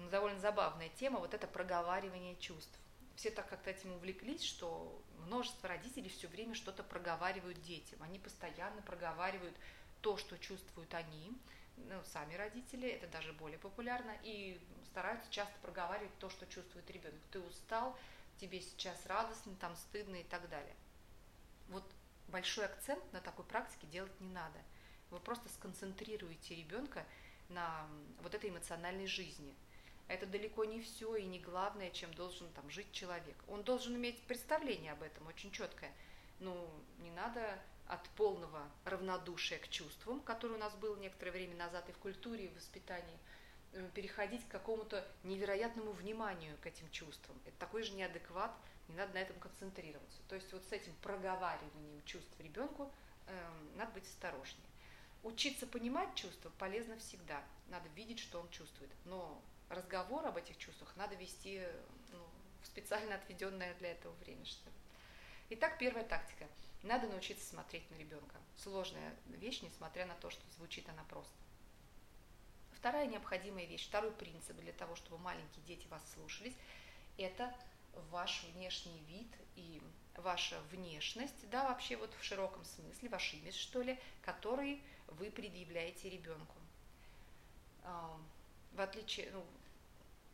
довольно 0.10 0.40
забавная 0.40 0.90
тема, 0.90 1.20
вот 1.20 1.34
это 1.34 1.48
проговаривание 1.48 2.36
чувств 2.38 2.80
все 3.20 3.32
так 3.32 3.50
как-то 3.50 3.70
этим 3.70 3.92
увлеклись, 3.92 4.44
что 4.44 5.04
множество 5.26 5.68
родителей 5.68 6.08
все 6.08 6.30
время 6.30 6.56
что-то 6.56 6.84
проговаривают 6.84 7.62
детям. 7.64 8.02
Они 8.02 8.18
постоянно 8.18 8.82
проговаривают 8.82 9.54
то, 10.00 10.16
что 10.16 10.38
чувствуют 10.38 10.94
они, 10.94 11.38
ну, 11.76 12.02
сами 12.06 12.36
родители, 12.36 12.88
это 12.88 13.08
даже 13.08 13.34
более 13.34 13.60
популярно, 13.60 14.16
и 14.24 14.58
стараются 14.86 15.30
часто 15.32 15.54
проговаривать 15.62 16.18
то, 16.20 16.30
что 16.30 16.48
чувствует 16.48 16.90
ребенок. 16.92 17.20
Ты 17.30 17.42
устал, 17.42 18.00
тебе 18.38 18.62
сейчас 18.62 19.06
радостно, 19.06 19.54
там 19.56 19.76
стыдно 19.76 20.16
и 20.16 20.24
так 20.24 20.48
далее. 20.48 20.76
Вот 21.68 21.84
большой 22.30 22.68
акцент 22.68 23.04
на 23.12 23.20
такой 23.20 23.44
практике 23.44 23.86
делать 23.88 24.18
не 24.22 24.32
надо. 24.32 24.60
Вы 25.10 25.20
просто 25.20 25.50
сконцентрируете 25.50 26.56
ребенка 26.56 27.06
на 27.50 27.86
вот 28.22 28.34
этой 28.34 28.50
эмоциональной 28.50 29.08
жизни– 29.08 29.54
это 30.10 30.26
далеко 30.26 30.66
не 30.66 30.82
все 30.82 31.16
и 31.16 31.24
не 31.24 31.40
главное, 31.40 31.92
чем 31.92 32.12
должен 32.16 32.50
там 32.54 32.70
жить 32.70 32.92
человек. 32.92 33.38
Он 33.48 33.64
должен 33.64 33.96
иметь 33.96 34.22
представление 34.24 34.92
об 34.94 35.04
этом 35.04 35.28
очень 35.28 35.52
четкое. 35.52 35.94
Ну, 36.40 36.68
не 36.98 37.12
надо 37.12 37.60
от 37.86 38.08
полного 38.10 38.68
равнодушия 38.86 39.60
к 39.60 39.70
чувствам, 39.70 40.20
которое 40.22 40.56
у 40.56 40.60
нас 40.60 40.74
было 40.76 40.96
некоторое 40.98 41.32
время 41.32 41.56
назад 41.56 41.88
и 41.90 41.92
в 41.92 41.98
культуре, 42.00 42.46
и 42.46 42.48
в 42.48 42.56
воспитании, 42.56 43.18
э, 43.74 43.88
переходить 43.94 44.44
к 44.48 44.52
какому-то 44.52 45.08
невероятному 45.24 45.92
вниманию 45.92 46.58
к 46.62 46.66
этим 46.66 46.90
чувствам. 46.90 47.40
Это 47.46 47.58
такой 47.58 47.84
же 47.84 47.94
неадекват, 47.94 48.52
не 48.88 48.96
надо 48.96 49.14
на 49.14 49.20
этом 49.20 49.40
концентрироваться. 49.40 50.20
То 50.28 50.36
есть 50.36 50.52
вот 50.54 50.64
с 50.64 50.72
этим 50.72 50.94
проговариванием 51.04 52.04
чувств 52.06 52.34
ребенку 52.40 52.92
э, 53.28 53.52
надо 53.76 53.92
быть 53.92 54.06
осторожнее. 54.06 54.66
Учиться 55.22 55.68
понимать 55.68 56.16
чувства 56.16 56.52
полезно 56.58 56.98
всегда. 56.98 57.44
Надо 57.68 57.88
видеть, 57.90 58.20
что 58.20 58.40
он 58.40 58.50
чувствует. 58.50 58.90
Но 59.06 59.40
разговор 59.70 60.26
об 60.26 60.38
этих 60.38 60.58
чувствах 60.58 60.96
надо 60.96 61.16
вести 61.16 61.64
ну, 62.12 62.20
в 62.62 62.68
специально 62.68 63.16
отведенное 63.16 63.74
для 63.76 63.92
этого 63.92 64.14
время. 64.16 64.46
Что. 64.46 64.70
Итак, 65.50 65.78
первая 65.78 66.04
тактика. 66.04 66.48
Надо 66.84 67.08
научиться 67.08 67.46
смотреть 67.46 67.90
на 67.92 67.96
ребенка. 67.96 68.38
Сложная 68.56 69.14
вещь, 69.28 69.62
несмотря 69.62 70.06
на 70.06 70.16
то, 70.16 70.30
что 70.30 70.42
звучит 70.52 70.88
она 70.90 71.04
просто. 71.06 71.34
Вторая 72.72 73.08
необходимая 73.08 73.66
вещь, 73.66 73.88
второй 73.88 74.12
принцип 74.12 74.56
для 74.58 74.72
того, 74.72 74.96
чтобы 74.96 75.18
маленькие 75.18 75.66
дети 75.66 75.86
вас 75.88 76.02
слушались, 76.14 76.56
это 77.18 77.54
ваш 78.10 78.44
внешний 78.54 79.00
вид 79.10 79.28
и 79.56 79.82
ваша 80.16 80.62
внешность, 80.72 81.50
да, 81.50 81.68
вообще 81.68 81.98
вот 81.98 82.14
в 82.14 82.24
широком 82.24 82.64
смысле, 82.64 83.10
ваш 83.10 83.34
имидж, 83.34 83.56
что 83.56 83.82
ли, 83.82 84.00
который 84.22 84.82
вы 85.08 85.30
предъявляете 85.30 86.10
ребенку. 86.10 86.56
В 87.84 88.82
отличие, 88.82 89.30
ну, 89.32 89.46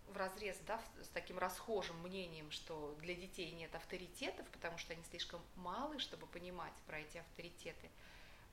в 0.08 0.18
разрез 0.18 0.58
да, 0.68 0.82
с 1.02 1.08
таким 1.10 1.38
расхожим 1.38 2.00
мнением, 2.02 2.52
что 2.52 2.96
для 3.02 3.16
детей 3.16 3.52
нет 3.52 3.74
авторитетов, 3.76 4.48
потому 4.50 4.78
что 4.78 4.94
они 4.94 5.04
слишком 5.04 5.42
малы, 5.56 6.00
чтобы 6.00 6.28
понимать 6.28 6.74
про 6.88 7.00
эти 7.00 7.18
авторитеты. 7.18 7.90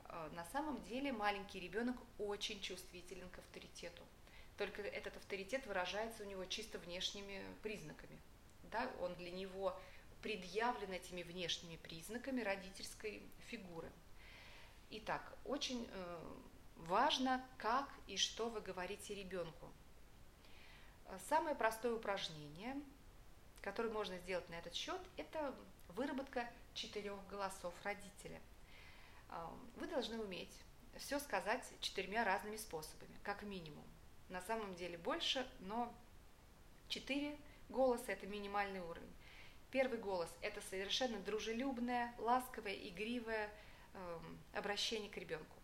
А, 0.05 0.29
на 0.33 0.45
самом 0.45 0.81
деле 0.83 1.11
маленький 1.11 1.59
ребенок 1.59 1.95
очень 2.17 2.61
чувствителен 2.61 3.29
к 3.29 3.39
авторитету. 3.39 4.03
Только 4.57 4.81
этот 4.81 5.17
авторитет 5.17 5.65
выражается 5.65 6.23
у 6.23 6.25
него 6.25 6.45
чисто 6.45 6.79
внешними 6.79 7.41
признаками. 7.61 8.17
Да? 8.63 8.89
Он 9.01 9.15
для 9.15 9.31
него 9.31 9.79
предъявлен 10.21 10.91
этими 10.91 11.23
внешними 11.23 11.77
признаками 11.77 12.41
родительской 12.41 13.23
фигуры. 13.47 13.91
Итак, 14.91 15.35
очень 15.43 15.87
э, 15.91 16.19
важно, 16.77 17.43
как 17.57 17.89
и 18.07 18.17
что 18.17 18.49
вы 18.49 18.61
говорите 18.61 19.15
ребенку. 19.15 19.71
Самое 21.19 21.55
простое 21.55 21.93
упражнение, 21.93 22.75
которое 23.61 23.89
можно 23.89 24.17
сделать 24.19 24.47
на 24.49 24.55
этот 24.55 24.73
счет, 24.73 24.99
это 25.17 25.53
выработка 25.89 26.49
четырех 26.73 27.15
голосов 27.27 27.73
родителя. 27.83 28.41
А, 29.29 29.53
вы 29.75 29.87
должны 29.87 30.19
уметь 30.19 30.53
все 30.97 31.19
сказать 31.19 31.71
четырьмя 31.81 32.23
разными 32.23 32.57
способами, 32.57 33.15
как 33.23 33.43
минимум. 33.43 33.85
На 34.29 34.41
самом 34.41 34.75
деле 34.75 34.97
больше, 34.97 35.47
но 35.59 35.93
четыре 36.87 37.37
голоса– 37.69 38.05
это 38.11 38.25
минимальный 38.25 38.81
уровень. 38.81 39.13
Первый 39.71 39.99
голос– 39.99 40.29
это 40.41 40.61
совершенно 40.61 41.19
дружелюбное, 41.19 42.13
ласковое, 42.17 42.75
игривое 42.75 43.49
э, 43.93 44.19
обращение 44.53 45.09
к 45.09 45.17
ребенку. 45.17 45.57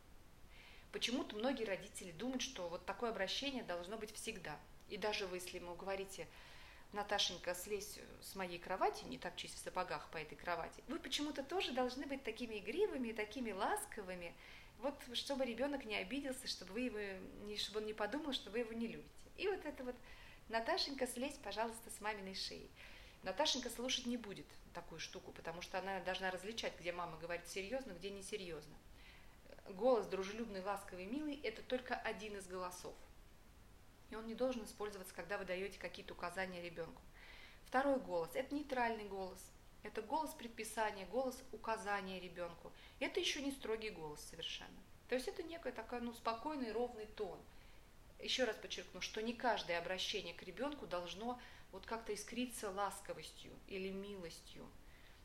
Почему-то 0.92 1.36
многие 1.36 1.66
родители 1.66 2.12
думают, 2.12 2.42
что 2.42 2.68
вот 2.70 2.86
такое 2.86 3.12
обращение 3.12 3.64
должно 3.64 3.98
быть 3.98 4.14
всегда– 4.14 4.60
и 4.90 4.98
даже 4.98 5.28
вы, 5.28 5.38
если 5.38 5.58
ему 5.58 5.76
говорите, 5.76 6.28
Наташенька, 6.92 7.54
слезь 7.54 8.00
с 8.22 8.36
моей 8.36 8.58
кровати, 8.58 9.04
не 9.06 9.20
так 9.20 9.36
чисто 9.36 9.58
в 9.58 9.62
сапогах 9.62 10.10
по 10.10 10.18
этой 10.18 10.36
кровати, 10.36 10.84
вы 10.88 11.00
почему-то 11.00 11.44
тоже 11.44 11.72
должны 11.72 12.06
быть 12.08 12.24
такими 12.24 12.58
игривыми, 12.58 13.12
такими 13.12 13.52
ласковыми, 13.52 14.34
вот 14.80 14.96
чтобы 15.14 15.46
ребенок 15.46 15.86
не 15.86 15.98
обиделся, 15.98 16.48
чтобы 16.48 16.74
вы 16.74 16.82
его, 16.82 17.58
чтобы 17.58 17.82
он 17.82 17.86
не 17.86 17.94
подумал, 17.94 18.34
что 18.34 18.50
вы 18.50 18.60
его 18.60 18.74
не 18.74 18.88
любите. 18.88 19.10
И 19.38 19.48
вот 19.48 19.64
это 19.66 19.84
вот, 19.84 19.96
Наташенька, 20.48 21.06
слезь, 21.06 21.38
пожалуйста, 21.44 21.92
с 21.92 22.02
маминой 22.02 22.34
шеи. 22.34 22.70
Наташенька 23.24 23.70
слушать 23.70 24.06
не 24.06 24.18
будет 24.18 24.48
такую 24.74 25.00
штуку, 25.00 25.32
потому 25.34 25.62
что 25.62 25.78
она 25.78 26.00
должна 26.00 26.32
различать, 26.32 26.74
где 26.80 26.92
мама 26.92 27.18
говорит 27.18 27.48
серьезно, 27.48 27.92
где 27.92 28.10
несерьезно. 28.10 28.74
Голос 29.68 30.08
дружелюбный, 30.08 30.64
ласковый, 30.64 31.06
милый– 31.06 31.40
это 31.44 31.62
только 31.62 31.96
один 31.96 32.38
из 32.38 32.48
голосов 32.48 32.96
и 34.10 34.16
он 34.16 34.28
не 34.28 34.36
должен 34.36 34.66
использоваться, 34.66 35.14
когда 35.14 35.38
вы 35.38 35.46
даете 35.46 35.80
какие-то 35.80 36.14
указания 36.14 36.62
ребенку. 36.62 37.02
Второй 37.66 38.00
голос– 38.00 38.32
это 38.34 38.56
нейтральный 38.56 39.06
голос. 39.06 39.40
Это 39.84 40.02
голос 40.02 40.32
предписания, 40.32 41.06
голос 41.06 41.42
указания 41.52 42.20
ребенку. 42.20 42.72
Это 43.00 43.20
еще 43.20 43.42
не 43.42 43.52
строгий 43.52 43.92
голос 43.92 44.20
совершенно. 44.30 44.80
То 45.08 45.16
есть 45.16 45.28
это 45.28 45.44
некая 45.44 45.72
такая, 45.72 46.02
ну, 46.02 46.14
спокойный, 46.14 46.72
ровный 46.72 47.06
тон. 47.06 47.40
Еще 48.20 48.44
раз 48.44 48.58
подчеркну, 48.58 49.02
что 49.02 49.22
не 49.22 49.34
каждое 49.34 49.80
обращение 49.80 50.34
к 50.34 50.44
ребенку 50.44 50.86
должно 50.86 51.40
вот 51.72 51.86
как-то 51.86 52.14
искриться 52.14 52.70
ласковостью 52.72 53.52
или 53.68 53.90
милостью. 53.90 54.68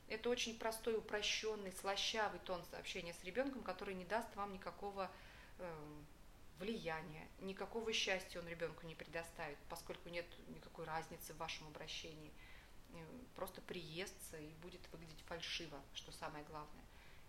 Это 0.07 0.29
очень 0.29 0.57
простой, 0.57 0.97
упрощенный, 0.97 1.73
слащавый 1.73 2.39
тон 2.39 2.63
общения 2.77 3.13
с 3.13 3.23
ребенком, 3.23 3.63
который 3.63 3.95
не 3.95 4.05
даст 4.05 4.33
вам 4.35 4.53
никакого 4.53 5.11
э, 5.57 5.75
влияния, 6.59 7.27
никакого 7.39 7.91
счастья 7.93 8.39
он 8.39 8.47
ребенку 8.47 8.85
не 8.85 8.95
предоставит, 8.95 9.57
поскольку 9.69 10.09
нет 10.09 10.25
никакой 10.47 10.85
разницы 10.85 11.33
в 11.33 11.37
вашем 11.37 11.67
обращении. 11.67 12.31
Э, 12.93 13.05
просто 13.35 13.61
приестся 13.61 14.37
и 14.37 14.53
будет 14.61 14.81
выглядеть 14.91 15.21
фальшиво, 15.27 15.81
что 15.93 16.11
самое 16.11 16.43
главное. 16.45 16.83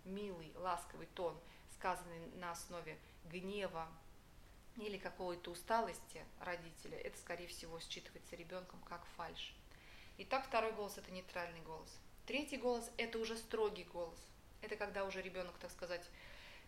Милый, 0.05 0.51
ласковый 0.55 1.07
тон, 1.07 1.37
сказанный 1.73 2.27
на 2.35 2.51
основе 2.51 2.97
гнева 3.25 3.87
или 4.77 4.97
какой-то 4.97 5.51
усталости 5.51 6.23
родителя, 6.39 6.97
это, 6.97 7.17
скорее 7.17 7.47
всего, 7.47 7.79
считывается 7.79 8.35
ребенком 8.35 8.79
как 8.81 9.05
фальш. 9.17 9.55
Итак, 10.19 10.45
второй 10.45 10.71
голос– 10.71 10.97
это 10.97 11.11
нейтральный 11.11 11.61
голос. 11.61 11.89
Третий 12.25 12.57
голос– 12.57 12.89
это 12.97 13.19
уже 13.19 13.37
строгий 13.37 13.83
голос. 13.85 14.19
Это 14.61 14.75
когда 14.75 15.05
уже 15.05 15.21
ребенок, 15.21 15.55
так 15.59 15.71
сказать, 15.71 16.03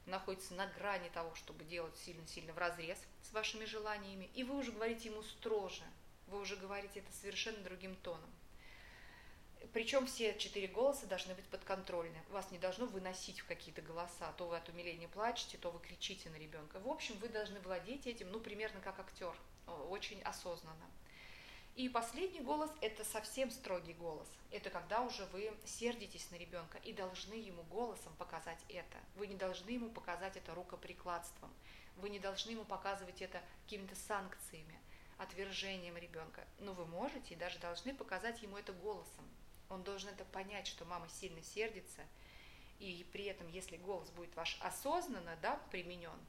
находится 0.05 0.53
на 0.53 0.67
грани 0.67 1.09
того, 1.09 1.33
чтобы 1.35 1.63
делать 1.63 1.97
сильно-сильно 1.97 2.53
в 2.53 2.57
разрез 2.57 2.97
с 3.23 3.31
вашими 3.31 3.65
желаниями, 3.65 4.29
и 4.33 4.43
вы 4.43 4.57
уже 4.57 4.71
говорите 4.71 5.09
ему 5.09 5.21
строже, 5.23 5.83
вы 6.27 6.39
уже 6.39 6.55
говорите 6.55 6.99
это 6.99 7.11
совершенно 7.13 7.59
другим 7.63 7.95
тоном. 7.97 8.29
Причем 9.73 10.05
все 10.07 10.37
четыре 10.37 10.67
голоса 10.67 11.05
должны 11.05 11.35
быть 11.35 11.45
подконтрольны. 11.45 12.17
Вас 12.29 12.49
не 12.49 12.57
должно 12.57 12.85
выносить 12.85 13.41
в 13.41 13.45
какие-то 13.45 13.81
голоса. 13.81 14.31
То 14.37 14.47
вы 14.47 14.57
от 14.57 14.69
умиления 14.69 15.07
плачете, 15.09 15.57
то 15.57 15.69
вы 15.69 15.79
кричите 15.79 16.29
на 16.29 16.37
ребенка. 16.37 16.79
В 16.79 16.87
общем, 16.87 17.17
вы 17.19 17.27
должны 17.27 17.59
владеть 17.59 18.07
этим, 18.07 18.31
ну, 18.31 18.39
примерно 18.39 18.79
как 18.79 18.99
актер, 18.99 19.35
очень 19.89 20.21
осознанно. 20.23 20.89
И 21.75 21.87
последний 21.87 22.41
голос– 22.41 22.69
это 22.81 23.05
совсем 23.05 23.51
строгий 23.51 23.93
голос. 23.93 24.27
Это 24.51 24.69
когда 24.69 25.01
уже 25.01 25.25
вы 25.27 25.53
сердитесь 25.65 26.29
на 26.31 26.35
ребенка 26.35 26.77
и 26.79 26.91
должны 26.91 27.35
ему 27.35 27.63
голосом 27.63 28.13
показать 28.17 28.59
это. 28.67 28.97
Вы 29.15 29.27
не 29.27 29.35
должны 29.35 29.69
ему 29.69 29.89
показать 29.89 30.35
это 30.35 30.53
рукоприкладством. 30.53 31.53
Вы 31.97 32.09
не 32.09 32.19
должны 32.19 32.51
ему 32.51 32.65
показывать 32.65 33.21
это 33.21 33.41
какими-то 33.63 33.95
санкциями, 33.95 34.79
отвержением 35.17 35.97
ребенка. 35.97 36.45
Но 36.59 36.73
вы 36.73 36.85
можете 36.85 37.33
и 37.33 37.37
даже 37.37 37.59
должны 37.59 37.93
показать 37.93 38.41
ему 38.41 38.57
это 38.57 38.73
голосом. 38.73 39.25
Он 39.69 39.83
должен 39.83 40.09
это 40.09 40.25
понять, 40.25 40.67
что 40.67 40.83
мама 40.85 41.07
сильно 41.09 41.41
сердится, 41.43 42.01
и 42.79 43.05
при 43.11 43.25
этом, 43.25 43.47
если 43.49 43.77
голос 43.77 44.09
будет 44.11 44.35
ваш 44.35 44.57
осознанно 44.61 45.37
да, 45.41 45.57
применен, 45.69 46.19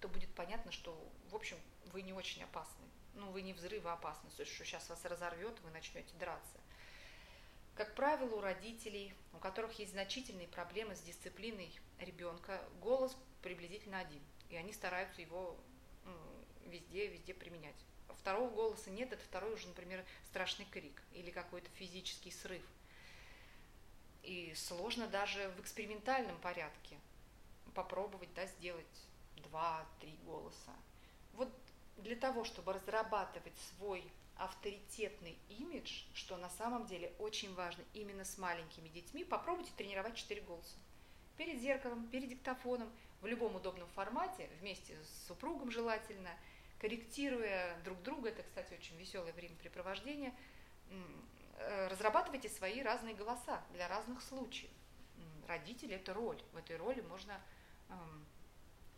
то 0.00 0.08
будет 0.08 0.32
понятно, 0.34 0.72
что, 0.72 0.94
в 1.30 1.36
общем, 1.36 1.56
вы 1.92 2.02
не 2.02 2.12
очень 2.12 2.42
опасны. 2.42 2.84
Ну, 3.14 3.30
вы 3.30 3.42
не 3.42 3.52
взрывоопасны, 3.52 4.30
что 4.30 4.44
сейчас 4.44 4.88
вас 4.88 5.04
разорвет, 5.04 5.58
вы 5.60 5.70
начнете 5.70 6.14
драться. 6.18 6.58
Как 7.74 7.94
правило, 7.94 8.36
у 8.36 8.40
родителей, 8.40 9.14
у 9.32 9.38
которых 9.38 9.78
есть 9.78 9.92
значительные 9.92 10.48
проблемы 10.48 10.94
с 10.94 11.00
дисциплиной 11.00 11.72
ребенка, 11.98 12.62
голос 12.80 13.16
приблизительно 13.42 13.98
один, 13.98 14.22
и 14.48 14.56
они 14.56 14.72
стараются 14.72 15.20
его 15.20 15.56
везде, 16.66 17.06
везде 17.08 17.34
применять. 17.34 17.74
Второго 18.20 18.50
голоса 18.50 18.90
нет, 18.90 19.12
это 19.12 19.22
второй 19.22 19.54
уже, 19.54 19.68
например, 19.68 20.04
страшный 20.26 20.66
крик 20.66 21.02
или 21.12 21.30
какой-то 21.30 21.68
физический 21.70 22.30
срыв. 22.30 22.62
И 24.22 24.54
сложно 24.56 25.06
даже 25.08 25.50
в 25.50 25.60
экспериментальном 25.60 26.38
порядке 26.38 26.98
попробовать 27.74 28.32
да, 28.34 28.46
сделать 28.46 28.86
два-три 29.36 30.16
голоса. 30.24 30.72
Для 31.98 32.16
того, 32.16 32.44
чтобы 32.44 32.72
разрабатывать 32.72 33.56
свой 33.76 34.04
авторитетный 34.36 35.38
имидж, 35.48 36.02
что 36.12 36.36
на 36.36 36.50
самом 36.50 36.86
деле 36.86 37.12
очень 37.18 37.54
важно 37.54 37.84
именно 37.92 38.24
с 38.24 38.36
маленькими 38.36 38.88
детьми, 38.88 39.24
попробуйте 39.24 39.70
тренировать 39.76 40.16
четыре 40.16 40.40
голоса. 40.42 40.76
Перед 41.36 41.60
зеркалом, 41.60 42.06
перед 42.08 42.28
диктофоном, 42.28 42.90
в 43.20 43.26
любом 43.26 43.56
удобном 43.56 43.88
формате, 43.94 44.48
вместе 44.60 44.96
с 45.02 45.28
супругом 45.28 45.70
желательно, 45.70 46.30
корректируя 46.80 47.80
друг 47.84 48.02
друга, 48.02 48.28
это, 48.28 48.42
кстати, 48.42 48.74
очень 48.74 48.96
веселое 48.96 49.32
времяпрепровождение, 49.32 50.34
э, 51.58 51.88
разрабатывайте 51.88 52.48
свои 52.48 52.82
разные 52.82 53.14
голоса 53.14 53.62
для 53.72 53.88
разных 53.88 54.22
случаев. 54.22 54.70
Родители– 55.46 55.94
это 55.96 56.14
роль. 56.14 56.40
В 56.52 56.56
этой 56.56 56.76
роли 56.76 57.00
можно 57.02 57.40
эм, 57.88 58.26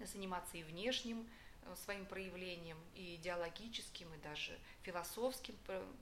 заниматься 0.07 0.57
и 0.57 0.63
внешним 0.63 1.29
своим 1.75 2.07
проявлением, 2.07 2.79
и 2.95 3.17
идеологическим, 3.17 4.13
и 4.15 4.19
даже 4.19 4.59
философским 4.83 5.57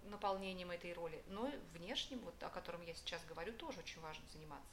наполнением 0.04 0.70
этой 0.70 0.92
роли, 0.92 1.22
но 1.28 1.48
и 1.48 1.58
внешним, 1.72 2.18
вот, 2.20 2.40
о 2.42 2.50
котором 2.50 2.82
я 2.82 2.94
сейчас 2.94 3.24
говорю, 3.24 3.52
тоже 3.54 3.78
очень 3.78 4.00
важно 4.00 4.24
заниматься. 4.30 4.68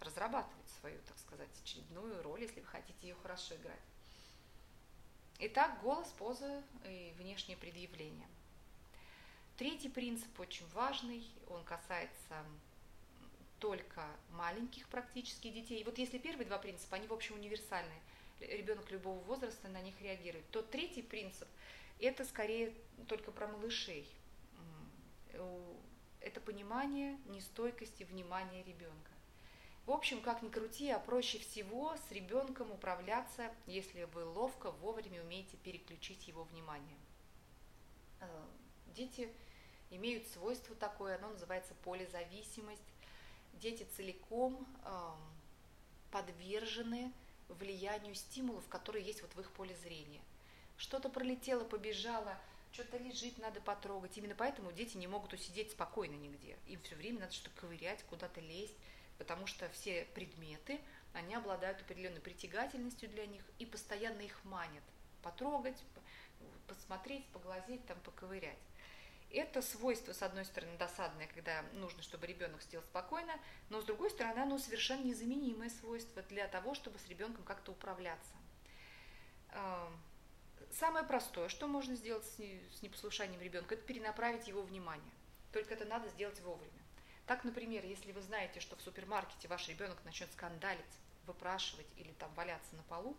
Разрабатывать 0.00 0.68
свою, 0.80 0.98
так 1.02 1.18
сказать, 1.18 1.48
очередную 1.62 2.22
роль, 2.22 2.42
если 2.42 2.60
вы 2.60 2.66
хотите 2.66 3.08
ее 3.08 3.16
хорошо 3.22 3.54
играть. 3.56 3.80
Итак, 5.40 5.80
голос, 5.82 6.08
поза 6.18 6.62
и 6.86 7.12
внешнее 7.18 7.56
предъявление. 7.56 8.28
Третий 9.56 9.88
принцип 9.88 10.38
очень 10.40 10.66
важный, 10.70 11.28
он 11.48 11.64
касается 11.64 12.44
только 13.60 14.06
маленьких 14.30 14.88
практически 14.88 15.48
детей. 15.50 15.84
Вот 15.84 15.98
если 15.98 16.18
первые 16.18 16.46
два 16.46 16.58
принципа, 16.58 16.96
они 16.96 17.06
в 17.06 17.12
общем 17.12 17.34
универсальные– 17.34 18.00
ребенок 18.40 18.90
любого 18.90 19.18
возраста 19.20 19.68
на 19.68 19.80
них 19.80 20.00
реагирует, 20.00 20.48
то 20.50 20.62
третий 20.62 21.02
принцип– 21.02 21.48
это 22.00 22.24
скорее 22.24 22.74
только 23.08 23.30
про 23.32 23.48
малышей. 23.48 24.08
Это 26.20 26.40
понимание 26.40 27.18
нестойкости 27.26 28.04
внимания 28.04 28.62
ребенка. 28.64 29.10
В 29.86 29.90
общем, 29.90 30.22
как 30.22 30.42
ни 30.42 30.48
крути, 30.48 30.88
а 30.88 30.98
проще 30.98 31.38
всего 31.38 31.94
с 32.08 32.10
ребенком 32.10 32.70
управляться, 32.70 33.54
если 33.66 34.04
вы 34.04 34.24
ловко, 34.24 34.70
вовремя 34.70 35.22
умеете 35.22 35.58
переключить 35.58 36.26
его 36.26 36.44
внимание. 36.44 36.96
Э, 38.20 38.26
дети 38.94 39.30
имеют 39.90 40.26
свойство 40.28 40.74
такое, 40.74 41.16
оно 41.16 41.28
называется 41.28 41.74
полезависимость. 41.84 42.82
Дети 43.54 43.86
целиком 43.94 44.66
эм, 44.84 45.18
подвержены 46.10 47.12
влиянию 47.48 48.14
стимулов, 48.14 48.66
которые 48.68 49.04
есть 49.04 49.22
вот 49.22 49.34
в 49.34 49.40
их 49.40 49.52
поле 49.52 49.76
зрения. 49.76 50.20
Что-то 50.76 51.08
пролетело, 51.08 51.64
побежало, 51.64 52.38
что-то 52.72 52.96
лежит, 52.98 53.38
надо 53.38 53.60
потрогать. 53.60 54.16
Именно 54.18 54.34
поэтому 54.34 54.72
дети 54.72 54.96
не 54.96 55.06
могут 55.06 55.32
усидеть 55.32 55.70
спокойно 55.70 56.14
нигде. 56.14 56.56
Им 56.66 56.80
все 56.82 56.96
время 56.96 57.20
надо 57.20 57.32
что-то 57.32 57.60
ковырять, 57.60 58.02
куда-то 58.04 58.40
лезть, 58.40 58.74
потому 59.18 59.46
что 59.46 59.68
все 59.70 60.06
предметы, 60.14 60.80
они 61.12 61.34
обладают 61.34 61.80
определенной 61.80 62.20
притягательностью 62.20 63.08
для 63.08 63.26
них 63.26 63.42
и 63.58 63.66
постоянно 63.66 64.22
их 64.22 64.44
манят. 64.44 64.82
Потрогать, 65.22 65.80
посмотреть, 66.66 67.24
поглазеть, 67.28 67.86
там, 67.86 67.98
поковырять. 68.00 68.58
Это 69.36 69.62
свойство, 69.62 70.12
с 70.12 70.22
одной 70.22 70.44
стороны, 70.44 70.78
досадное, 70.78 71.26
когда 71.26 71.62
нужно, 71.72 72.02
чтобы 72.04 72.28
ребенок 72.28 72.62
сидел 72.62 72.82
спокойно, 72.82 73.34
но 73.68 73.80
с 73.80 73.84
другой 73.84 74.10
стороны, 74.10 74.38
оно 74.38 74.58
совершенно 74.58 75.02
незаменимое 75.02 75.70
свойство 75.70 76.22
для 76.22 76.46
того, 76.46 76.74
чтобы 76.74 77.00
с 77.00 77.08
ребенком 77.08 77.42
как-то 77.42 77.72
управляться. 77.72 78.32
Самое 80.70 81.04
простое, 81.04 81.48
что 81.48 81.66
можно 81.66 81.96
сделать 81.96 82.24
с 82.24 82.82
непослушанием 82.82 83.40
ребенка, 83.40 83.74
это 83.74 83.84
перенаправить 83.84 84.46
его 84.46 84.62
внимание. 84.62 85.12
Только 85.52 85.74
это 85.74 85.84
надо 85.84 86.08
сделать 86.10 86.40
вовремя. 86.40 86.70
Так, 87.26 87.42
например, 87.42 87.84
если 87.84 88.12
вы 88.12 88.20
знаете, 88.20 88.60
что 88.60 88.76
в 88.76 88.82
супермаркете 88.82 89.48
ваш 89.48 89.68
ребенок 89.68 89.98
начнет 90.04 90.30
скандалить, 90.32 90.84
выпрашивать 91.26 91.86
или 91.96 92.12
там 92.12 92.32
валяться 92.34 92.76
на 92.76 92.82
полу, 92.84 93.16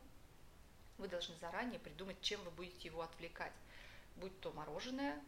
вы 0.97 1.09
должны 1.09 1.35
заранее 1.37 1.79
придумать, 1.79 2.21
чем 2.21 2.41
вы 2.43 2.51
будете 2.51 2.87
его 2.87 3.01
отвлекать. 3.01 3.51
Будь 4.15 4.39
то 4.39 4.53
мороженое, 4.53 5.21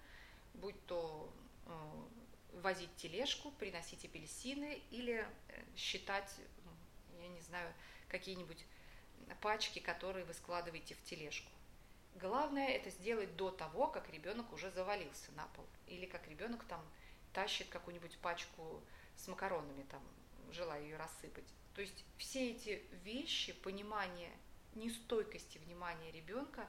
будь 0.58 0.86
то 0.86 1.32
э, 1.66 1.72
возить 2.62 2.96
тележку, 2.98 3.52
приносить 3.52 4.06
апельсины 4.06 4.82
или 4.92 5.26
э, 5.48 5.64
считать, 5.76 6.34
я 7.20 7.28
не 7.28 7.42
знаю, 7.42 7.74
какие-нибудь 8.10 8.66
пачки, 9.42 9.80
которые 9.80 10.26
вы 10.26 10.34
складываете 10.34 10.96
в 10.96 11.04
тележку. 11.04 11.52
Главное 12.16 12.70
это 12.70 12.90
сделать 12.90 13.36
до 13.36 13.52
того, 13.52 13.88
как 13.88 14.10
ребенок 14.10 14.52
уже 14.52 14.72
завалился 14.72 15.32
на 15.34 15.46
пол. 15.48 15.66
Или 15.88 16.06
как 16.06 16.28
ребенок 16.28 16.64
там 16.66 16.84
тащит 17.34 17.70
какую-нибудь 17.70 18.18
пачку 18.20 18.82
с 19.16 19.28
макаронами, 19.28 19.84
там, 19.84 20.02
желая 20.52 20.82
ее 20.82 20.98
рассыпать. 20.98 21.46
То 21.76 21.82
есть 21.82 22.04
все 22.18 22.52
эти 22.52 22.82
вещи, 23.04 23.54
понимание 23.54 24.32
нестойкости 24.74 25.60
внимания 25.60 26.12
ребенка, 26.12 26.68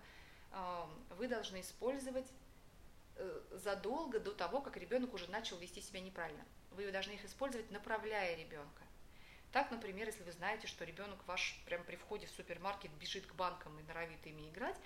э, 0.51 0.87
вы 1.17 1.29
должны 1.29 1.63
использовать 1.63 2.27
задолго 3.69 4.19
до 4.19 4.33
того, 4.33 4.63
как 4.63 4.79
ребенок 4.79 5.13
уже 5.13 5.31
начал 5.31 5.59
вести 5.59 5.83
себя 5.83 6.01
неправильно. 6.01 6.43
Вы 6.71 6.91
должны 6.91 7.13
их 7.13 7.25
использовать, 7.27 7.71
направляя 7.71 8.35
ребенка. 8.35 8.83
Так, 9.53 9.71
например, 9.71 10.07
если 10.07 10.23
вы 10.23 10.33
знаете, 10.33 10.67
что 10.67 10.87
ребенок 10.87 11.19
ваш 11.27 11.61
прямо 11.67 11.85
при 11.85 11.97
входе 11.97 12.27
в 12.27 12.31
супермаркет 12.31 12.91
бежит 12.93 13.27
к 13.27 13.35
банкам 13.35 13.79
и 13.79 13.83
норовит 13.83 14.27
ими 14.27 14.49
играть, 14.49 14.77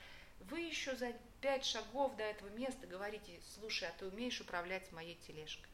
вы 0.41 0.61
еще 0.61 0.97
за 0.97 1.13
пять 1.41 1.65
шагов 1.65 2.17
до 2.17 2.25
этого 2.25 2.49
места 2.49 2.89
говорите, 2.89 3.41
слушай, 3.55 3.89
а 3.89 3.93
ты 3.93 4.07
умеешь 4.07 4.41
управлять 4.41 4.91
моей 4.91 5.15
тележкой? 5.15 5.71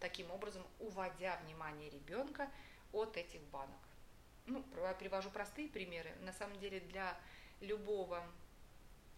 Таким 0.00 0.28
образом, 0.32 0.66
уводя 0.80 1.36
внимание 1.44 1.88
ребенка 1.88 2.50
от 2.90 3.16
этих 3.16 3.42
банок. 3.52 3.78
Ну, 4.46 4.64
привожу 4.98 5.30
простые 5.30 5.68
примеры. 5.68 6.12
На 6.22 6.32
самом 6.32 6.58
деле 6.58 6.80
для 6.80 7.16
любого 7.60 8.26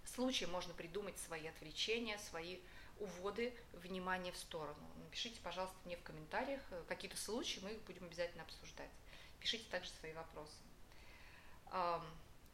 случае 0.05 0.49
можно 0.51 0.75
придумать 0.75 1.17
свои 1.19 1.47
отвлечения, 1.47 2.19
свои 2.19 2.59
уводы 2.99 3.55
внимания 3.73 4.33
в 4.33 4.37
сторону. 4.37 4.91
Напишите, 5.05 5.41
пожалуйста, 5.43 5.77
мне 5.85 5.97
в 5.97 6.03
комментариях 6.03 6.61
э, 6.71 6.83
какие-то 6.89 7.17
случаи, 7.17 7.61
мы 7.63 7.73
их 7.73 7.83
будем 7.83 8.05
обязательно 8.05 8.43
обсуждать. 8.43 8.91
Пишите 9.41 9.65
также 9.71 9.91
свои 9.91 10.13
вопросы. 10.13 10.57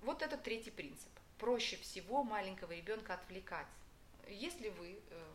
Вот 0.01 0.23
это 0.23 0.37
третий 0.37 0.71
принцип. 0.71 1.11
Проще 1.39 1.77
всего 1.77 2.23
маленького 2.23 2.73
ребенка 2.73 3.15
отвлекать. 3.15 3.67
Если 4.29 4.69
вы 4.71 5.01
э, 5.11 5.33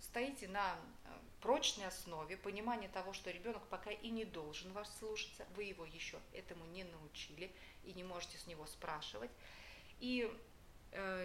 стоите 0.00 0.48
на 0.48 0.74
э, 0.74 1.18
прочной 1.40 1.86
основе 1.86 2.36
понимания 2.36 2.88
того, 2.88 3.12
что 3.12 3.30
ребенок 3.30 3.62
пока 3.68 3.90
и 3.90 4.10
не 4.10 4.24
должен 4.24 4.72
вас 4.72 4.90
слушаться, 4.98 5.46
вы 5.54 5.64
его 5.64 5.84
еще 5.84 6.18
этому 6.32 6.64
не 6.66 6.84
научили 6.84 7.52
и 7.84 7.92
не 7.92 8.04
можете 8.04 8.38
с 8.38 8.46
него 8.46 8.66
спрашивать, 8.66 9.30
и 10.00 10.30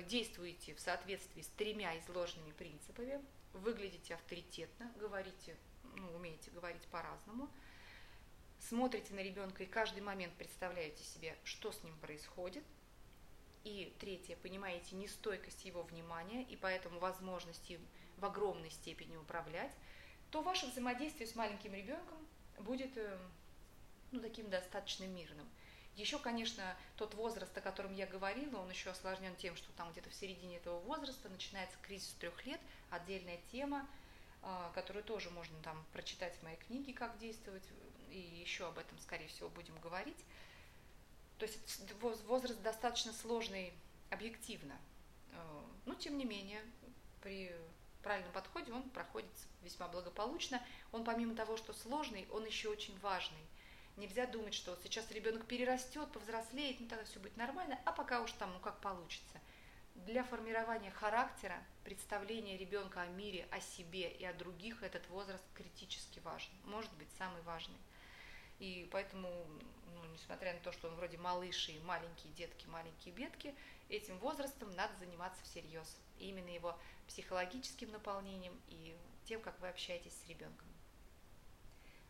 действуете 0.08 0.76
в 0.76 0.80
соответствии 0.80 1.42
с 1.42 1.48
тремя 1.58 1.98
изложенными 2.00 2.52
принципами, 2.52 3.20
выглядите 3.54 4.16
авторитетно, 4.16 4.92
говорите, 5.00 5.56
ну, 5.96 6.16
умеете 6.16 6.52
говорить 6.52 6.84
по-разному, 6.88 7.50
смотрите 8.60 9.14
на 9.14 9.22
ребенка 9.22 9.64
и 9.64 9.68
каждый 9.68 10.02
момент 10.02 10.34
представляете 10.36 11.04
себе, 11.04 11.36
что 11.44 11.72
с 11.72 11.84
ним 11.84 11.96
происходит. 11.98 12.64
И 13.64 13.96
третье, 14.00 14.36
понимаете 14.36 14.96
нестойкость 14.96 15.66
его 15.66 15.82
внимания 15.82 16.44
и 16.44 16.56
поэтому 16.56 17.00
возможность 17.00 17.68
им 17.72 17.82
в 18.18 18.26
огромной 18.26 18.70
степени 18.70 19.18
управлять, 19.18 19.72
то 20.30 20.44
ваше 20.44 20.68
взаимодействие 20.68 21.28
с 21.28 21.36
маленьким 21.36 21.74
ребенком 21.74 22.18
будет 22.60 22.96
э, 22.96 23.18
ну, 24.12 24.22
таким 24.22 24.50
достаточно 24.50 25.06
мирным. 25.06 25.48
Еще, 25.96 26.20
конечно, 26.20 26.76
тот 26.98 27.14
возраст, 27.14 27.58
о 27.58 27.62
котором 27.62 27.94
я 27.96 28.06
говорила, 28.06 28.58
он 28.58 28.70
еще 28.70 28.90
осложнен 28.90 29.36
тем, 29.38 29.56
что 29.56 29.72
там 29.74 29.92
где-то 29.92 30.10
в 30.10 30.16
середине 30.16 30.58
этого 30.58 30.80
возраста 30.80 31.30
начинается 31.30 31.78
кризис 31.82 32.14
трех 32.20 32.46
лет, 32.46 32.60
отдельная 32.90 33.40
тема. 33.52 33.88
а, 34.48 34.72
которую 34.76 35.04
тоже 35.04 35.32
можно 35.32 35.60
там 35.64 35.84
прочитать 35.92 36.36
в 36.38 36.44
моей 36.44 36.58
книге, 36.58 36.94
как 36.94 37.18
действовать, 37.18 37.64
и 38.12 38.20
еще 38.20 38.68
об 38.68 38.78
этом, 38.78 38.96
скорее 39.00 39.28
всего, 39.28 39.50
будем 39.50 39.76
говорить. 39.80 40.24
То 41.40 41.48
есть 41.48 41.92
возраст 42.02 42.62
достаточно 42.62 43.12
сложный 43.12 43.74
объективно, 44.12 44.78
э, 45.32 45.62
но 45.86 45.96
тем 45.96 46.20
не 46.20 46.26
менее 46.26 46.62
при 47.22 47.52
правильном 48.04 48.32
подходе 48.34 48.72
он 48.72 48.84
проходит 48.92 49.32
весьма 49.64 49.88
благополучно. 49.88 50.62
Он 50.92 51.04
помимо 51.04 51.34
того, 51.34 51.58
что 51.58 51.74
сложный, 51.74 52.28
он 52.32 52.46
еще 52.46 52.70
очень 52.70 52.98
важный. 53.00 53.42
Нельзя 53.98 54.26
думать, 54.26 54.54
что 54.54 54.78
сейчас 54.84 55.10
ребенок 55.12 55.46
перерастет, 55.46 56.12
повзрослеет, 56.12 56.82
ну 56.82 56.88
тогда 56.88 57.06
все 57.06 57.20
будет 57.20 57.38
нормально, 57.38 57.80
а 57.86 57.94
пока 57.94 58.22
уж 58.22 58.32
там, 58.34 58.52
ну 58.52 58.60
как 58.60 58.82
получится. 58.82 59.40
Для 59.96 60.26
формирования 60.26 60.92
характера, 60.92 61.64
представления 61.86 62.58
ребенка 62.58 63.02
о 63.02 63.08
мире, 63.08 63.48
о 63.52 63.62
себе 63.62 64.12
и 64.12 64.26
о 64.26 64.34
других 64.34 64.84
этот 64.84 65.08
возраст 65.08 65.44
критически 65.54 66.20
важен, 66.20 66.52
может 66.66 66.92
быть 66.96 67.08
самый 67.18 67.42
важный. 67.44 67.78
И 68.60 68.88
поэтому, 68.92 69.30
ну, 69.94 70.06
несмотря 70.14 70.54
на 70.54 70.60
то, 70.60 70.74
что 70.74 70.90
он 70.90 70.96
вроде 70.96 71.18
малыши 71.18 71.80
маленькие 71.86 72.34
детки, 72.34 72.68
маленькие 72.68 73.14
бедки, 73.14 73.56
этим 73.88 74.18
возрастом 74.20 74.74
надо 74.76 74.94
заниматься 74.98 75.42
всерьез. 75.44 75.98
Именно 76.20 76.50
его 76.50 76.78
психологическим 77.08 77.92
наполнением 77.92 78.60
и 78.68 78.96
тем, 79.26 79.42
как 79.42 79.60
вы 79.62 79.70
общаетесь 79.70 80.14
с 80.14 80.28
ребенком. 80.28 80.75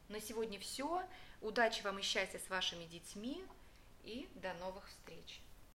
На 0.09 0.21
сегодня 0.21 0.59
все. 0.59 1.03
Удачи 1.41 1.81
вам 1.83 1.99
и 1.99 2.01
счастья 2.01 2.39
с 2.39 2.49
вашими 2.49 2.85
детьми. 2.85 3.43
И 4.03 4.29
до 4.35 4.53
новых 4.55 4.87
встреч! 4.87 5.41